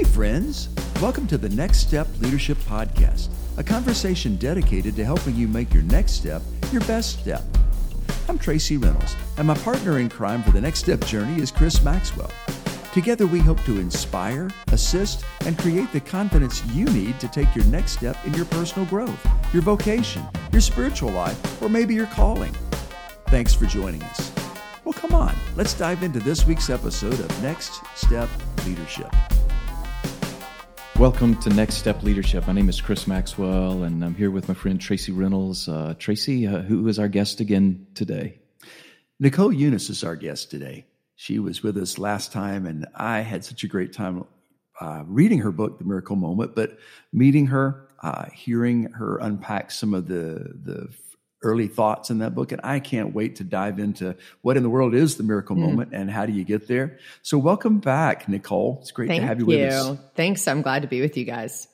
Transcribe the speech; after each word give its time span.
Hey, 0.00 0.06
friends. 0.06 0.70
Welcome 1.02 1.26
to 1.26 1.36
the 1.36 1.50
Next 1.50 1.80
Step 1.80 2.08
Leadership 2.20 2.56
Podcast, 2.60 3.28
a 3.58 3.62
conversation 3.62 4.36
dedicated 4.36 4.96
to 4.96 5.04
helping 5.04 5.36
you 5.36 5.46
make 5.46 5.74
your 5.74 5.82
next 5.82 6.12
step 6.12 6.40
your 6.72 6.80
best 6.86 7.20
step. 7.20 7.42
I'm 8.26 8.38
Tracy 8.38 8.78
Reynolds, 8.78 9.14
and 9.36 9.46
my 9.46 9.52
partner 9.56 9.98
in 9.98 10.08
crime 10.08 10.42
for 10.42 10.52
the 10.52 10.60
Next 10.62 10.78
Step 10.78 11.00
journey 11.00 11.42
is 11.42 11.50
Chris 11.50 11.84
Maxwell. 11.84 12.30
Together, 12.94 13.26
we 13.26 13.40
hope 13.40 13.62
to 13.64 13.78
inspire, 13.78 14.48
assist, 14.68 15.22
and 15.44 15.58
create 15.58 15.92
the 15.92 16.00
confidence 16.00 16.64
you 16.68 16.86
need 16.86 17.20
to 17.20 17.28
take 17.28 17.54
your 17.54 17.66
next 17.66 17.92
step 17.92 18.16
in 18.24 18.32
your 18.32 18.46
personal 18.46 18.88
growth, 18.88 19.28
your 19.52 19.60
vocation, 19.60 20.22
your 20.50 20.62
spiritual 20.62 21.10
life, 21.10 21.60
or 21.60 21.68
maybe 21.68 21.94
your 21.94 22.06
calling. 22.06 22.54
Thanks 23.26 23.52
for 23.52 23.66
joining 23.66 24.02
us. 24.04 24.32
Well, 24.82 24.94
come 24.94 25.12
on, 25.12 25.36
let's 25.56 25.74
dive 25.74 26.02
into 26.02 26.20
this 26.20 26.46
week's 26.46 26.70
episode 26.70 27.20
of 27.20 27.42
Next 27.42 27.82
Step 27.94 28.30
Leadership. 28.64 29.14
Welcome 31.00 31.36
to 31.36 31.48
Next 31.48 31.76
Step 31.76 32.02
Leadership. 32.02 32.46
My 32.46 32.52
name 32.52 32.68
is 32.68 32.78
Chris 32.78 33.06
Maxwell, 33.06 33.84
and 33.84 34.04
I'm 34.04 34.14
here 34.14 34.30
with 34.30 34.48
my 34.48 34.54
friend 34.54 34.78
Tracy 34.78 35.12
Reynolds. 35.12 35.66
Uh, 35.66 35.94
Tracy, 35.98 36.46
uh, 36.46 36.60
who 36.60 36.86
is 36.88 36.98
our 36.98 37.08
guest 37.08 37.40
again 37.40 37.86
today? 37.94 38.38
Nicole 39.18 39.50
Unice 39.50 39.88
is 39.88 40.04
our 40.04 40.14
guest 40.14 40.50
today. 40.50 40.84
She 41.16 41.38
was 41.38 41.62
with 41.62 41.78
us 41.78 41.96
last 41.96 42.32
time, 42.32 42.66
and 42.66 42.86
I 42.94 43.20
had 43.20 43.46
such 43.46 43.64
a 43.64 43.66
great 43.66 43.94
time 43.94 44.26
uh, 44.78 45.04
reading 45.06 45.38
her 45.38 45.50
book, 45.50 45.78
The 45.78 45.86
Miracle 45.86 46.16
Moment, 46.16 46.54
but 46.54 46.76
meeting 47.14 47.46
her, 47.46 47.88
uh, 48.02 48.26
hearing 48.34 48.90
her 48.90 49.16
unpack 49.20 49.70
some 49.70 49.94
of 49.94 50.06
the 50.06 50.52
the 50.62 50.90
early 51.42 51.68
thoughts 51.68 52.10
in 52.10 52.18
that 52.18 52.34
book. 52.34 52.52
And 52.52 52.60
I 52.64 52.80
can't 52.80 53.14
wait 53.14 53.36
to 53.36 53.44
dive 53.44 53.78
into 53.78 54.16
what 54.42 54.56
in 54.56 54.62
the 54.62 54.70
world 54.70 54.94
is 54.94 55.16
the 55.16 55.22
miracle 55.22 55.56
mm. 55.56 55.60
moment 55.60 55.90
and 55.92 56.10
how 56.10 56.26
do 56.26 56.32
you 56.32 56.44
get 56.44 56.68
there. 56.68 56.98
So 57.22 57.38
welcome 57.38 57.78
back, 57.78 58.28
Nicole. 58.28 58.78
It's 58.82 58.90
great 58.90 59.08
Thank 59.08 59.22
to 59.22 59.26
have 59.26 59.40
you, 59.40 59.50
you 59.50 59.58
with 59.64 59.72
us. 59.72 59.98
Thanks. 60.14 60.46
I'm 60.46 60.62
glad 60.62 60.82
to 60.82 60.88
be 60.88 61.00
with 61.00 61.16
you 61.16 61.24
guys. 61.24 61.68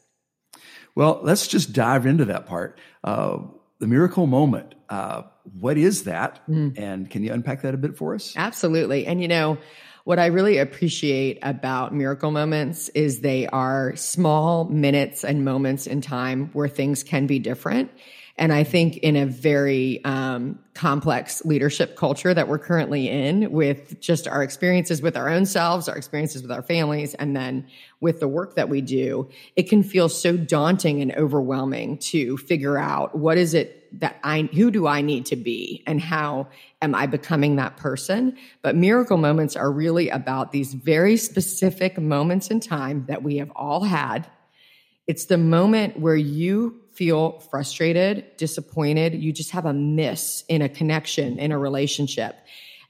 Well, 0.94 1.20
let's 1.22 1.46
just 1.46 1.72
dive 1.72 2.06
into 2.06 2.26
that 2.26 2.46
part. 2.46 2.78
Uh, 3.04 3.38
the 3.78 3.86
miracle 3.86 4.26
moment. 4.26 4.74
Uh, 4.88 5.22
what 5.58 5.76
is 5.76 6.04
that? 6.04 6.40
Mm. 6.48 6.78
And 6.78 7.10
can 7.10 7.22
you 7.22 7.32
unpack 7.32 7.62
that 7.62 7.74
a 7.74 7.76
bit 7.76 7.96
for 7.96 8.14
us? 8.14 8.32
Absolutely. 8.36 9.06
And 9.06 9.20
you 9.20 9.28
know, 9.28 9.58
what 10.04 10.18
I 10.18 10.26
really 10.26 10.58
appreciate 10.58 11.38
about 11.42 11.92
miracle 11.92 12.30
moments 12.30 12.88
is 12.90 13.20
they 13.20 13.46
are 13.48 13.96
small 13.96 14.64
minutes 14.66 15.24
and 15.24 15.44
moments 15.44 15.86
in 15.86 16.00
time 16.00 16.50
where 16.52 16.68
things 16.68 17.02
can 17.02 17.26
be 17.26 17.40
different. 17.40 17.90
And 18.38 18.52
I 18.52 18.64
think 18.64 18.98
in 18.98 19.16
a 19.16 19.24
very 19.24 20.04
um, 20.04 20.58
complex 20.74 21.42
leadership 21.46 21.96
culture 21.96 22.34
that 22.34 22.48
we're 22.48 22.58
currently 22.58 23.08
in, 23.08 23.50
with 23.50 23.98
just 23.98 24.28
our 24.28 24.42
experiences 24.42 25.00
with 25.00 25.16
our 25.16 25.30
own 25.30 25.46
selves, 25.46 25.88
our 25.88 25.96
experiences 25.96 26.42
with 26.42 26.52
our 26.52 26.62
families, 26.62 27.14
and 27.14 27.34
then 27.34 27.66
with 28.00 28.20
the 28.20 28.28
work 28.28 28.54
that 28.56 28.68
we 28.68 28.82
do, 28.82 29.30
it 29.56 29.70
can 29.70 29.82
feel 29.82 30.10
so 30.10 30.36
daunting 30.36 31.00
and 31.00 31.14
overwhelming 31.14 31.96
to 31.98 32.36
figure 32.36 32.76
out 32.76 33.16
what 33.16 33.38
is 33.38 33.54
it 33.54 34.00
that 34.00 34.18
I, 34.22 34.42
who 34.52 34.70
do 34.70 34.86
I 34.86 35.00
need 35.00 35.24
to 35.26 35.36
be 35.36 35.82
and 35.86 35.98
how 35.98 36.48
am 36.82 36.94
I 36.94 37.06
becoming 37.06 37.56
that 37.56 37.78
person? 37.78 38.36
But 38.60 38.76
miracle 38.76 39.16
moments 39.16 39.56
are 39.56 39.72
really 39.72 40.10
about 40.10 40.52
these 40.52 40.74
very 40.74 41.16
specific 41.16 41.98
moments 41.98 42.48
in 42.48 42.60
time 42.60 43.06
that 43.08 43.22
we 43.22 43.38
have 43.38 43.50
all 43.56 43.84
had. 43.84 44.26
It's 45.06 45.24
the 45.26 45.38
moment 45.38 45.98
where 45.98 46.16
you 46.16 46.82
feel 46.96 47.40
frustrated, 47.50 48.36
disappointed. 48.36 49.14
You 49.14 49.32
just 49.32 49.50
have 49.50 49.66
a 49.66 49.72
miss 49.72 50.44
in 50.48 50.62
a 50.62 50.68
connection, 50.68 51.38
in 51.38 51.52
a 51.52 51.58
relationship. 51.58 52.36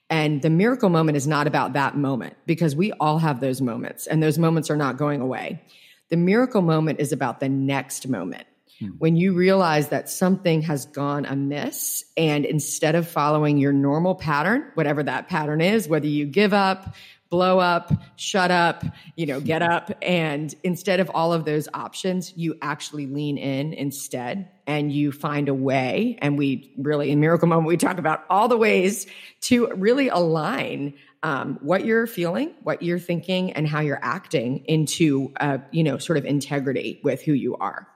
And 0.08 0.40
the 0.40 0.50
miracle 0.50 0.88
moment 0.88 1.16
is 1.16 1.26
not 1.26 1.46
about 1.46 1.72
that 1.72 1.96
moment 1.96 2.36
because 2.46 2.76
we 2.76 2.92
all 2.92 3.18
have 3.18 3.40
those 3.40 3.60
moments 3.60 4.06
and 4.06 4.22
those 4.22 4.38
moments 4.38 4.70
are 4.70 4.76
not 4.76 4.96
going 4.96 5.20
away. 5.20 5.62
The 6.10 6.16
miracle 6.16 6.62
moment 6.62 7.00
is 7.00 7.10
about 7.10 7.40
the 7.40 7.48
next 7.48 8.06
moment. 8.06 8.46
Hmm. 8.78 8.90
When 8.98 9.16
you 9.16 9.34
realize 9.34 9.88
that 9.88 10.08
something 10.08 10.62
has 10.62 10.86
gone 10.86 11.24
amiss 11.24 12.04
and 12.16 12.44
instead 12.44 12.94
of 12.94 13.08
following 13.08 13.58
your 13.58 13.72
normal 13.72 14.14
pattern, 14.14 14.70
whatever 14.74 15.02
that 15.02 15.28
pattern 15.28 15.60
is, 15.60 15.88
whether 15.88 16.06
you 16.06 16.26
give 16.26 16.52
up, 16.52 16.94
blow 17.28 17.58
up, 17.58 17.92
shut 18.16 18.50
up, 18.50 18.84
you 19.16 19.26
know, 19.26 19.40
get 19.40 19.62
up. 19.62 19.90
And 20.02 20.54
instead 20.62 21.00
of 21.00 21.10
all 21.10 21.32
of 21.32 21.44
those 21.44 21.68
options, 21.74 22.32
you 22.36 22.56
actually 22.62 23.06
lean 23.06 23.38
in 23.38 23.72
instead 23.72 24.48
and 24.66 24.92
you 24.92 25.12
find 25.12 25.48
a 25.48 25.54
way. 25.54 26.18
And 26.20 26.38
we 26.38 26.72
really, 26.78 27.10
in 27.10 27.20
Miracle 27.20 27.48
Moment, 27.48 27.68
we 27.68 27.76
talk 27.76 27.98
about 27.98 28.24
all 28.30 28.48
the 28.48 28.56
ways 28.56 29.06
to 29.42 29.68
really 29.74 30.08
align 30.08 30.94
um, 31.22 31.58
what 31.60 31.84
you're 31.84 32.06
feeling, 32.06 32.54
what 32.62 32.82
you're 32.82 32.98
thinking, 32.98 33.52
and 33.52 33.66
how 33.66 33.80
you're 33.80 33.98
acting 34.02 34.64
into, 34.66 35.32
uh, 35.40 35.58
you 35.72 35.82
know, 35.82 35.98
sort 35.98 36.18
of 36.18 36.24
integrity 36.24 37.00
with 37.02 37.22
who 37.22 37.32
you 37.32 37.56
are. 37.56 37.88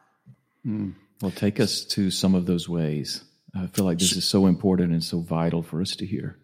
Mm. 0.67 0.95
Well, 1.23 1.31
take 1.31 1.61
us 1.61 1.85
to 1.85 2.11
some 2.11 2.35
of 2.35 2.47
those 2.47 2.69
ways. 2.69 3.23
I 3.55 3.67
feel 3.67 3.85
like 3.85 3.99
this 3.99 4.17
is 4.17 4.25
so 4.25 4.47
important 4.47 4.93
and 4.93 5.05
so 5.05 5.21
vital 5.21 5.63
for 5.63 5.81
us 5.81 5.97
to 5.97 6.07
hear. 6.07 6.37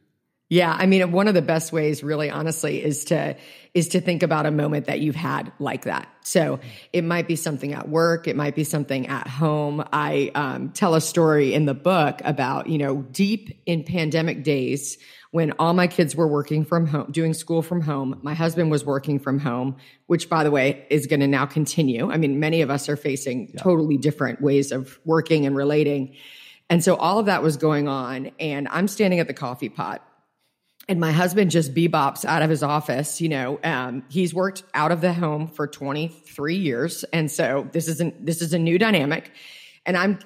Yeah, 0.48 0.72
I 0.78 0.86
mean, 0.86 1.10
one 1.10 1.26
of 1.26 1.34
the 1.34 1.42
best 1.42 1.72
ways, 1.72 2.04
really, 2.04 2.30
honestly, 2.30 2.82
is 2.82 3.06
to 3.06 3.36
is 3.74 3.88
to 3.88 4.00
think 4.00 4.22
about 4.22 4.46
a 4.46 4.50
moment 4.50 4.86
that 4.86 5.00
you've 5.00 5.16
had 5.16 5.52
like 5.58 5.84
that. 5.84 6.08
So 6.22 6.60
it 6.92 7.02
might 7.02 7.26
be 7.26 7.34
something 7.34 7.74
at 7.74 7.88
work, 7.88 8.28
it 8.28 8.36
might 8.36 8.54
be 8.54 8.62
something 8.62 9.08
at 9.08 9.26
home. 9.26 9.84
I 9.92 10.30
um, 10.36 10.70
tell 10.70 10.94
a 10.94 11.00
story 11.00 11.52
in 11.52 11.66
the 11.66 11.74
book 11.74 12.20
about 12.24 12.68
you 12.68 12.78
know 12.78 13.02
deep 13.02 13.60
in 13.66 13.82
pandemic 13.82 14.44
days 14.44 14.98
when 15.32 15.52
all 15.58 15.74
my 15.74 15.88
kids 15.88 16.14
were 16.14 16.28
working 16.28 16.64
from 16.64 16.86
home, 16.86 17.10
doing 17.10 17.34
school 17.34 17.60
from 17.60 17.80
home. 17.80 18.20
My 18.22 18.34
husband 18.34 18.70
was 18.70 18.84
working 18.84 19.18
from 19.18 19.40
home, 19.40 19.76
which, 20.06 20.30
by 20.30 20.44
the 20.44 20.52
way, 20.52 20.86
is 20.90 21.08
going 21.08 21.20
to 21.20 21.26
now 21.26 21.44
continue. 21.44 22.10
I 22.10 22.18
mean, 22.18 22.38
many 22.38 22.62
of 22.62 22.70
us 22.70 22.88
are 22.88 22.96
facing 22.96 23.48
yeah. 23.48 23.62
totally 23.62 23.98
different 23.98 24.40
ways 24.40 24.70
of 24.70 24.98
working 25.04 25.44
and 25.44 25.56
relating. 25.56 26.14
And 26.70 26.82
so 26.82 26.94
all 26.94 27.18
of 27.18 27.26
that 27.26 27.42
was 27.42 27.56
going 27.56 27.88
on. 27.88 28.30
And 28.38 28.68
I'm 28.68 28.86
standing 28.86 29.18
at 29.18 29.26
the 29.26 29.34
coffee 29.34 29.68
pot 29.68 30.02
and 30.88 31.00
my 31.00 31.12
husband 31.12 31.50
just 31.50 31.74
bebops 31.74 32.24
out 32.24 32.42
of 32.42 32.50
his 32.50 32.62
office. 32.62 33.20
You 33.20 33.28
know, 33.28 33.60
um, 33.64 34.04
he's 34.08 34.32
worked 34.32 34.62
out 34.74 34.92
of 34.92 35.00
the 35.00 35.12
home 35.12 35.48
for 35.48 35.66
23 35.66 36.56
years, 36.56 37.04
and 37.12 37.30
so 37.30 37.68
this 37.72 37.88
isn't 37.88 38.24
this 38.24 38.42
is 38.42 38.52
a 38.52 38.58
new 38.58 38.78
dynamic. 38.78 39.30
And 39.84 39.96
I'm 39.96 40.18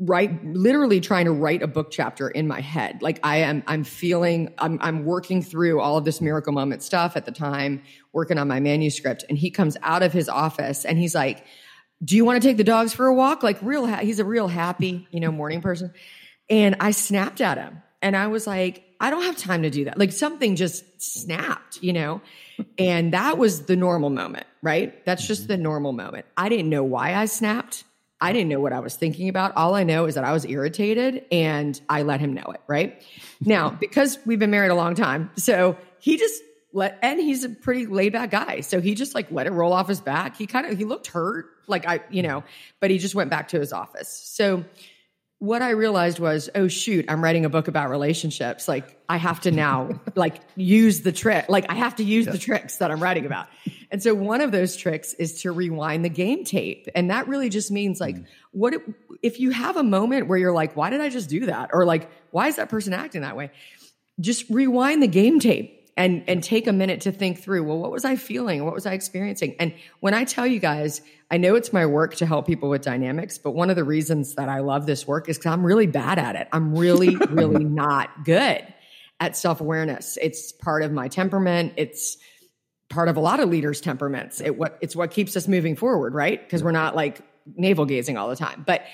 right, 0.00 0.44
literally 0.44 1.00
trying 1.00 1.24
to 1.24 1.32
write 1.32 1.62
a 1.62 1.66
book 1.66 1.90
chapter 1.90 2.28
in 2.28 2.46
my 2.46 2.60
head. 2.60 3.02
Like 3.02 3.18
I 3.24 3.38
am, 3.38 3.64
I'm 3.66 3.82
feeling, 3.82 4.54
I'm, 4.58 4.78
I'm 4.80 5.04
working 5.04 5.42
through 5.42 5.80
all 5.80 5.96
of 5.96 6.04
this 6.04 6.20
miracle 6.20 6.52
moment 6.52 6.84
stuff 6.84 7.16
at 7.16 7.24
the 7.24 7.32
time, 7.32 7.82
working 8.12 8.38
on 8.38 8.46
my 8.46 8.60
manuscript. 8.60 9.24
And 9.28 9.36
he 9.36 9.50
comes 9.50 9.76
out 9.82 10.04
of 10.04 10.12
his 10.12 10.28
office 10.28 10.84
and 10.84 10.98
he's 10.98 11.14
like, 11.14 11.44
"Do 12.04 12.16
you 12.16 12.24
want 12.24 12.40
to 12.40 12.48
take 12.48 12.56
the 12.56 12.64
dogs 12.64 12.92
for 12.92 13.06
a 13.06 13.14
walk?" 13.14 13.42
Like 13.42 13.58
real, 13.62 13.86
ha- 13.86 13.98
he's 13.98 14.18
a 14.18 14.24
real 14.24 14.48
happy, 14.48 15.08
you 15.10 15.20
know, 15.20 15.32
morning 15.32 15.60
person. 15.60 15.92
And 16.50 16.76
I 16.80 16.92
snapped 16.92 17.40
at 17.40 17.58
him, 17.58 17.82
and 18.00 18.16
I 18.16 18.28
was 18.28 18.46
like 18.46 18.84
I 19.00 19.10
don't 19.10 19.22
have 19.22 19.36
time 19.36 19.62
to 19.62 19.70
do 19.70 19.84
that. 19.84 19.98
Like 19.98 20.12
something 20.12 20.56
just 20.56 20.84
snapped, 21.00 21.82
you 21.82 21.92
know? 21.92 22.20
And 22.78 23.12
that 23.12 23.38
was 23.38 23.66
the 23.66 23.76
normal 23.76 24.10
moment, 24.10 24.46
right? 24.62 25.04
That's 25.04 25.26
just 25.26 25.42
mm-hmm. 25.42 25.52
the 25.52 25.56
normal 25.58 25.92
moment. 25.92 26.26
I 26.36 26.48
didn't 26.48 26.68
know 26.68 26.82
why 26.82 27.14
I 27.14 27.26
snapped. 27.26 27.84
I 28.20 28.32
didn't 28.32 28.48
know 28.48 28.58
what 28.58 28.72
I 28.72 28.80
was 28.80 28.96
thinking 28.96 29.28
about. 29.28 29.56
All 29.56 29.74
I 29.74 29.84
know 29.84 30.06
is 30.06 30.16
that 30.16 30.24
I 30.24 30.32
was 30.32 30.44
irritated 30.44 31.24
and 31.30 31.80
I 31.88 32.02
let 32.02 32.18
him 32.20 32.32
know 32.32 32.50
it, 32.52 32.60
right? 32.66 33.00
Now, 33.40 33.70
because 33.80 34.18
we've 34.26 34.38
been 34.38 34.50
married 34.50 34.70
a 34.70 34.74
long 34.74 34.94
time, 34.94 35.30
so 35.36 35.76
he 36.00 36.16
just 36.16 36.42
let, 36.72 36.98
and 37.00 37.20
he's 37.20 37.44
a 37.44 37.48
pretty 37.48 37.86
laid 37.86 38.12
back 38.12 38.30
guy. 38.30 38.60
So 38.60 38.80
he 38.80 38.94
just 38.94 39.14
like 39.14 39.30
let 39.30 39.46
it 39.46 39.52
roll 39.52 39.72
off 39.72 39.88
his 39.88 40.00
back. 40.00 40.36
He 40.36 40.46
kind 40.46 40.66
of, 40.66 40.76
he 40.76 40.84
looked 40.84 41.06
hurt, 41.06 41.46
like 41.68 41.86
I, 41.86 42.00
you 42.10 42.22
know, 42.22 42.42
but 42.80 42.90
he 42.90 42.98
just 42.98 43.14
went 43.14 43.30
back 43.30 43.48
to 43.48 43.60
his 43.60 43.72
office. 43.72 44.08
So, 44.08 44.64
what 45.40 45.62
I 45.62 45.70
realized 45.70 46.18
was, 46.18 46.50
oh 46.54 46.66
shoot, 46.66 47.04
I'm 47.08 47.22
writing 47.22 47.44
a 47.44 47.48
book 47.48 47.68
about 47.68 47.90
relationships. 47.90 48.66
Like 48.66 48.98
I 49.08 49.18
have 49.18 49.40
to 49.42 49.52
now 49.52 50.00
like 50.16 50.40
use 50.56 51.02
the 51.02 51.12
trick. 51.12 51.48
Like 51.48 51.66
I 51.68 51.74
have 51.74 51.96
to 51.96 52.04
use 52.04 52.26
yeah. 52.26 52.32
the 52.32 52.38
tricks 52.38 52.78
that 52.78 52.90
I'm 52.90 53.00
writing 53.00 53.24
about. 53.24 53.46
And 53.90 54.02
so 54.02 54.14
one 54.14 54.40
of 54.40 54.50
those 54.50 54.76
tricks 54.76 55.14
is 55.14 55.42
to 55.42 55.52
rewind 55.52 56.04
the 56.04 56.10
game 56.10 56.44
tape. 56.44 56.88
And 56.94 57.10
that 57.10 57.28
really 57.28 57.48
just 57.48 57.70
means 57.70 58.00
like, 58.00 58.16
mm. 58.16 58.26
what 58.50 58.74
if, 58.74 58.82
if 59.22 59.40
you 59.40 59.50
have 59.50 59.76
a 59.76 59.84
moment 59.84 60.26
where 60.26 60.38
you're 60.38 60.52
like, 60.52 60.76
why 60.76 60.90
did 60.90 61.00
I 61.00 61.08
just 61.08 61.30
do 61.30 61.46
that? 61.46 61.70
Or 61.72 61.86
like, 61.86 62.10
why 62.32 62.48
is 62.48 62.56
that 62.56 62.68
person 62.68 62.92
acting 62.92 63.22
that 63.22 63.36
way? 63.36 63.50
Just 64.20 64.50
rewind 64.50 65.02
the 65.02 65.08
game 65.08 65.38
tape 65.38 65.78
and 65.96 66.22
and 66.28 66.42
take 66.42 66.66
a 66.66 66.72
minute 66.72 67.02
to 67.02 67.12
think 67.12 67.40
through 67.40 67.64
well 67.64 67.76
what 67.76 67.90
was 67.90 68.04
i 68.04 68.14
feeling 68.14 68.64
what 68.64 68.72
was 68.72 68.86
i 68.86 68.92
experiencing 68.92 69.56
and 69.58 69.74
when 69.98 70.14
i 70.14 70.22
tell 70.22 70.46
you 70.46 70.60
guys 70.60 71.02
i 71.30 71.36
know 71.36 71.54
it's 71.54 71.72
my 71.72 71.86
work 71.86 72.14
to 72.16 72.26
help 72.26 72.46
people 72.46 72.68
with 72.68 72.82
dynamics 72.82 73.38
but 73.38 73.52
one 73.52 73.70
of 73.70 73.76
the 73.76 73.84
reasons 73.84 74.34
that 74.34 74.48
i 74.48 74.60
love 74.60 74.86
this 74.86 75.06
work 75.06 75.28
is 75.28 75.38
because 75.38 75.52
i'm 75.52 75.64
really 75.64 75.86
bad 75.86 76.18
at 76.18 76.36
it. 76.36 76.48
I'm 76.52 76.74
really 76.74 77.16
really 77.30 77.64
not 77.64 78.24
good 78.24 78.66
at 79.20 79.36
self-awareness. 79.36 80.16
It's 80.20 80.52
part 80.52 80.82
of 80.82 80.92
my 80.92 81.08
temperament. 81.08 81.72
It's 81.76 82.16
part 82.88 83.08
of 83.08 83.16
a 83.16 83.20
lot 83.20 83.40
of 83.40 83.48
leaders 83.48 83.80
temperaments. 83.80 84.40
It 84.40 84.56
what 84.56 84.78
it's 84.80 84.94
what 84.94 85.10
keeps 85.10 85.36
us 85.36 85.48
moving 85.48 85.76
forward 85.76 86.14
right? 86.14 86.40
Because 86.40 86.62
we're 86.62 86.72
not 86.72 86.94
like 86.94 87.20
navel 87.56 87.84
gazing 87.84 88.16
all 88.16 88.28
the 88.28 88.36
time. 88.36 88.64
But 88.66 88.84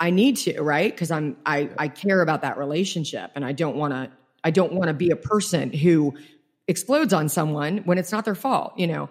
i 0.00 0.10
need 0.10 0.36
to 0.38 0.60
right? 0.60 0.92
Because 0.92 1.10
i'm 1.10 1.36
i 1.46 1.70
i 1.78 1.88
care 1.88 2.20
about 2.22 2.42
that 2.42 2.58
relationship 2.58 3.30
and 3.34 3.44
i 3.44 3.52
don't 3.52 3.76
want 3.76 3.92
to 3.92 4.10
I 4.44 4.50
don't 4.50 4.72
want 4.72 4.88
to 4.88 4.94
be 4.94 5.10
a 5.10 5.16
person 5.16 5.72
who 5.72 6.14
explodes 6.66 7.12
on 7.12 7.28
someone 7.28 7.78
when 7.78 7.98
it's 7.98 8.12
not 8.12 8.24
their 8.24 8.34
fault, 8.34 8.72
you 8.76 8.86
know. 8.86 9.08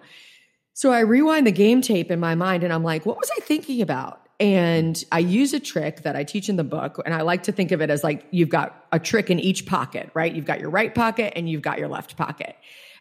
So 0.74 0.90
I 0.92 1.00
rewind 1.00 1.46
the 1.46 1.52
game 1.52 1.82
tape 1.82 2.10
in 2.10 2.18
my 2.20 2.34
mind 2.34 2.62
and 2.62 2.72
I'm 2.72 2.82
like, 2.82 3.04
what 3.04 3.18
was 3.18 3.30
I 3.36 3.40
thinking 3.40 3.82
about? 3.82 4.20
And 4.40 5.02
I 5.12 5.20
use 5.20 5.52
a 5.52 5.60
trick 5.60 6.02
that 6.02 6.16
I 6.16 6.24
teach 6.24 6.48
in 6.48 6.56
the 6.56 6.64
book. 6.64 7.00
And 7.04 7.14
I 7.14 7.22
like 7.22 7.44
to 7.44 7.52
think 7.52 7.70
of 7.70 7.80
it 7.80 7.90
as 7.90 8.02
like 8.02 8.26
you've 8.30 8.48
got 8.48 8.86
a 8.90 8.98
trick 8.98 9.30
in 9.30 9.38
each 9.38 9.66
pocket, 9.66 10.10
right? 10.14 10.34
You've 10.34 10.46
got 10.46 10.60
your 10.60 10.70
right 10.70 10.92
pocket 10.94 11.34
and 11.36 11.48
you've 11.48 11.62
got 11.62 11.78
your 11.78 11.88
left 11.88 12.16
pocket. 12.16 12.56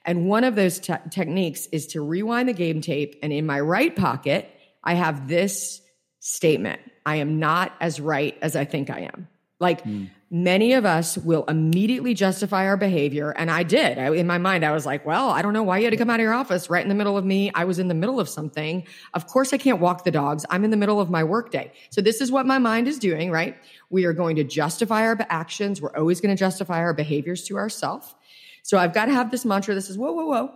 And 0.05 0.27
one 0.27 0.43
of 0.43 0.55
those 0.55 0.79
te- 0.79 0.93
techniques 1.09 1.67
is 1.71 1.87
to 1.87 2.01
rewind 2.01 2.49
the 2.49 2.53
game 2.53 2.81
tape. 2.81 3.17
And 3.23 3.31
in 3.31 3.45
my 3.45 3.59
right 3.59 3.95
pocket, 3.95 4.49
I 4.83 4.93
have 4.95 5.27
this 5.27 5.81
statement 6.19 6.81
I 7.05 7.15
am 7.15 7.39
not 7.39 7.73
as 7.81 7.99
right 7.99 8.37
as 8.41 8.55
I 8.55 8.65
think 8.65 8.89
I 8.89 9.09
am. 9.13 9.27
Like 9.59 9.83
mm. 9.83 10.09
Many 10.33 10.71
of 10.71 10.85
us 10.85 11.17
will 11.17 11.43
immediately 11.49 12.13
justify 12.13 12.65
our 12.65 12.77
behavior. 12.77 13.31
And 13.31 13.51
I 13.51 13.63
did. 13.63 13.99
I, 13.99 14.13
in 14.15 14.25
my 14.25 14.37
mind, 14.37 14.63
I 14.63 14.71
was 14.71 14.85
like, 14.85 15.05
well, 15.05 15.29
I 15.29 15.41
don't 15.41 15.51
know 15.51 15.61
why 15.61 15.79
you 15.79 15.83
had 15.83 15.91
to 15.91 15.97
come 15.97 16.09
out 16.09 16.21
of 16.21 16.23
your 16.23 16.33
office 16.33 16.69
right 16.69 16.81
in 16.81 16.87
the 16.87 16.95
middle 16.95 17.17
of 17.17 17.25
me. 17.25 17.51
I 17.53 17.65
was 17.65 17.79
in 17.79 17.89
the 17.89 17.93
middle 17.93 18.17
of 18.17 18.29
something. 18.29 18.87
Of 19.13 19.27
course, 19.27 19.51
I 19.51 19.57
can't 19.57 19.81
walk 19.81 20.05
the 20.05 20.11
dogs. 20.11 20.45
I'm 20.49 20.63
in 20.63 20.71
the 20.71 20.77
middle 20.77 21.01
of 21.01 21.09
my 21.09 21.21
workday. 21.21 21.73
So 21.89 21.99
this 21.99 22.21
is 22.21 22.31
what 22.31 22.45
my 22.45 22.59
mind 22.59 22.87
is 22.87 22.97
doing, 22.97 23.29
right? 23.29 23.57
We 23.89 24.05
are 24.05 24.13
going 24.13 24.37
to 24.37 24.45
justify 24.45 25.01
our 25.01 25.17
actions. 25.29 25.81
We're 25.81 25.95
always 25.97 26.21
going 26.21 26.33
to 26.33 26.39
justify 26.39 26.79
our 26.79 26.93
behaviors 26.93 27.43
to 27.47 27.57
ourselves. 27.57 28.15
So 28.63 28.77
I've 28.77 28.93
got 28.93 29.07
to 29.07 29.13
have 29.13 29.31
this 29.31 29.43
mantra 29.43 29.75
that 29.75 29.81
says, 29.81 29.97
whoa, 29.97 30.13
whoa, 30.13 30.27
whoa. 30.27 30.55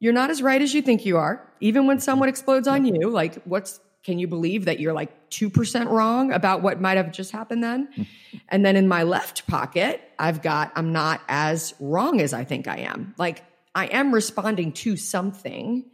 You're 0.00 0.12
not 0.12 0.28
as 0.28 0.42
right 0.42 0.60
as 0.60 0.74
you 0.74 0.82
think 0.82 1.06
you 1.06 1.16
are. 1.16 1.50
Even 1.60 1.86
when 1.86 1.98
someone 1.98 2.28
explodes 2.28 2.68
on 2.68 2.84
you, 2.84 3.08
like 3.08 3.42
what's 3.44 3.80
can 4.04 4.18
you 4.18 4.28
believe 4.28 4.66
that 4.66 4.80
you're 4.80 4.92
like 4.92 5.30
2% 5.30 5.88
wrong 5.88 6.30
about 6.30 6.62
what 6.62 6.80
might 6.80 6.96
have 6.98 7.10
just 7.10 7.32
happened 7.32 7.64
then? 7.64 7.88
and 8.48 8.64
then 8.64 8.76
in 8.76 8.86
my 8.86 9.02
left 9.02 9.46
pocket, 9.46 10.00
I've 10.18 10.42
got, 10.42 10.72
I'm 10.76 10.92
not 10.92 11.20
as 11.28 11.74
wrong 11.80 12.20
as 12.20 12.32
I 12.32 12.44
think 12.44 12.68
I 12.68 12.80
am. 12.80 13.14
Like 13.18 13.42
I 13.74 13.86
am 13.86 14.12
responding 14.12 14.72
to 14.72 14.96
something. 14.96 15.84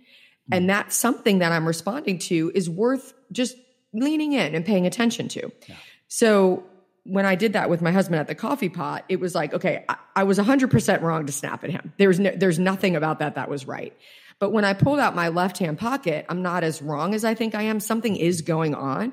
And 0.52 0.68
that 0.68 0.92
something 0.92 1.38
that 1.38 1.52
I'm 1.52 1.64
responding 1.64 2.18
to 2.18 2.50
is 2.56 2.68
worth 2.68 3.14
just 3.30 3.56
leaning 3.92 4.32
in 4.32 4.56
and 4.56 4.66
paying 4.66 4.84
attention 4.84 5.28
to. 5.28 5.52
Yeah. 5.68 5.76
So 6.08 6.64
when 7.04 7.24
I 7.24 7.36
did 7.36 7.52
that 7.52 7.70
with 7.70 7.80
my 7.80 7.92
husband 7.92 8.18
at 8.18 8.26
the 8.26 8.34
coffee 8.34 8.68
pot, 8.68 9.04
it 9.08 9.20
was 9.20 9.32
like, 9.32 9.54
okay, 9.54 9.84
I, 9.88 9.96
I 10.16 10.24
was 10.24 10.38
100% 10.38 11.02
wrong 11.02 11.26
to 11.26 11.32
snap 11.32 11.62
at 11.62 11.70
him. 11.70 11.92
There's 11.98 12.18
no, 12.18 12.32
there's 12.36 12.58
nothing 12.58 12.96
about 12.96 13.20
that 13.20 13.36
that 13.36 13.48
was 13.48 13.64
right. 13.64 13.96
But 14.40 14.52
when 14.52 14.64
I 14.64 14.72
pulled 14.72 14.98
out 14.98 15.14
my 15.14 15.28
left 15.28 15.58
hand 15.58 15.78
pocket, 15.78 16.26
I'm 16.28 16.42
not 16.42 16.64
as 16.64 16.82
wrong 16.82 17.14
as 17.14 17.24
I 17.24 17.34
think 17.34 17.54
I 17.54 17.62
am. 17.62 17.78
Something 17.78 18.16
is 18.16 18.40
going 18.40 18.74
on. 18.74 19.12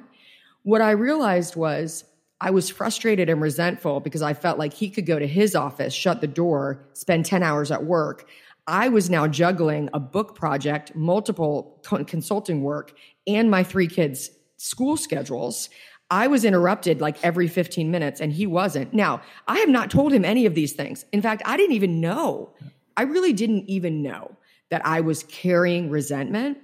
What 0.64 0.82
I 0.82 0.92
realized 0.92 1.56
was 1.56 2.06
I 2.40 2.52
was 2.52 2.70
frustrated 2.70 3.30
and 3.30 3.42
resentful 3.42 4.00
because 4.00 4.22
I 4.22 4.34
felt 4.34 4.58
like 4.58 4.74
he 4.74 4.90
could 4.90 5.06
go 5.06 5.20
to 5.20 5.28
his 5.28 5.54
office, 5.56 5.94
shut 5.94 6.22
the 6.22 6.28
door, 6.28 6.88
spend 6.94 7.26
10 7.26 7.44
hours 7.44 7.72
at 7.72 7.84
work. 7.84 8.28
I 8.68 8.90
was 8.90 9.10
now 9.10 9.28
juggling 9.28 9.90
a 9.94 10.00
book 10.00 10.34
project, 10.34 10.96
multiple 10.96 11.82
consulting 12.08 12.64
work, 12.64 12.94
and 13.26 13.52
my 13.52 13.64
three 13.64 13.88
kids' 13.88 14.30
school 14.56 14.96
schedules. 14.98 15.70
I 16.10 16.28
was 16.28 16.46
interrupted 16.46 17.02
like 17.02 17.22
every 17.22 17.50
15 17.50 17.92
minutes 17.92 18.22
and 18.22 18.32
he 18.32 18.48
wasn't. 18.48 18.94
Now, 18.94 19.22
I 19.46 19.60
have 19.60 19.70
not 19.70 19.92
told 19.92 20.14
him 20.14 20.24
any 20.24 20.46
of 20.46 20.56
these 20.56 20.72
things. 20.72 21.06
In 21.12 21.22
fact, 21.22 21.42
I 21.46 21.58
didn't 21.58 21.76
even 21.76 22.00
know. 22.00 22.54
I 22.96 23.04
really 23.04 23.34
didn't 23.34 23.70
even 23.70 24.02
know 24.02 24.37
that 24.70 24.86
I 24.86 25.02
was 25.02 25.24
carrying 25.24 25.90
resentment. 25.90 26.58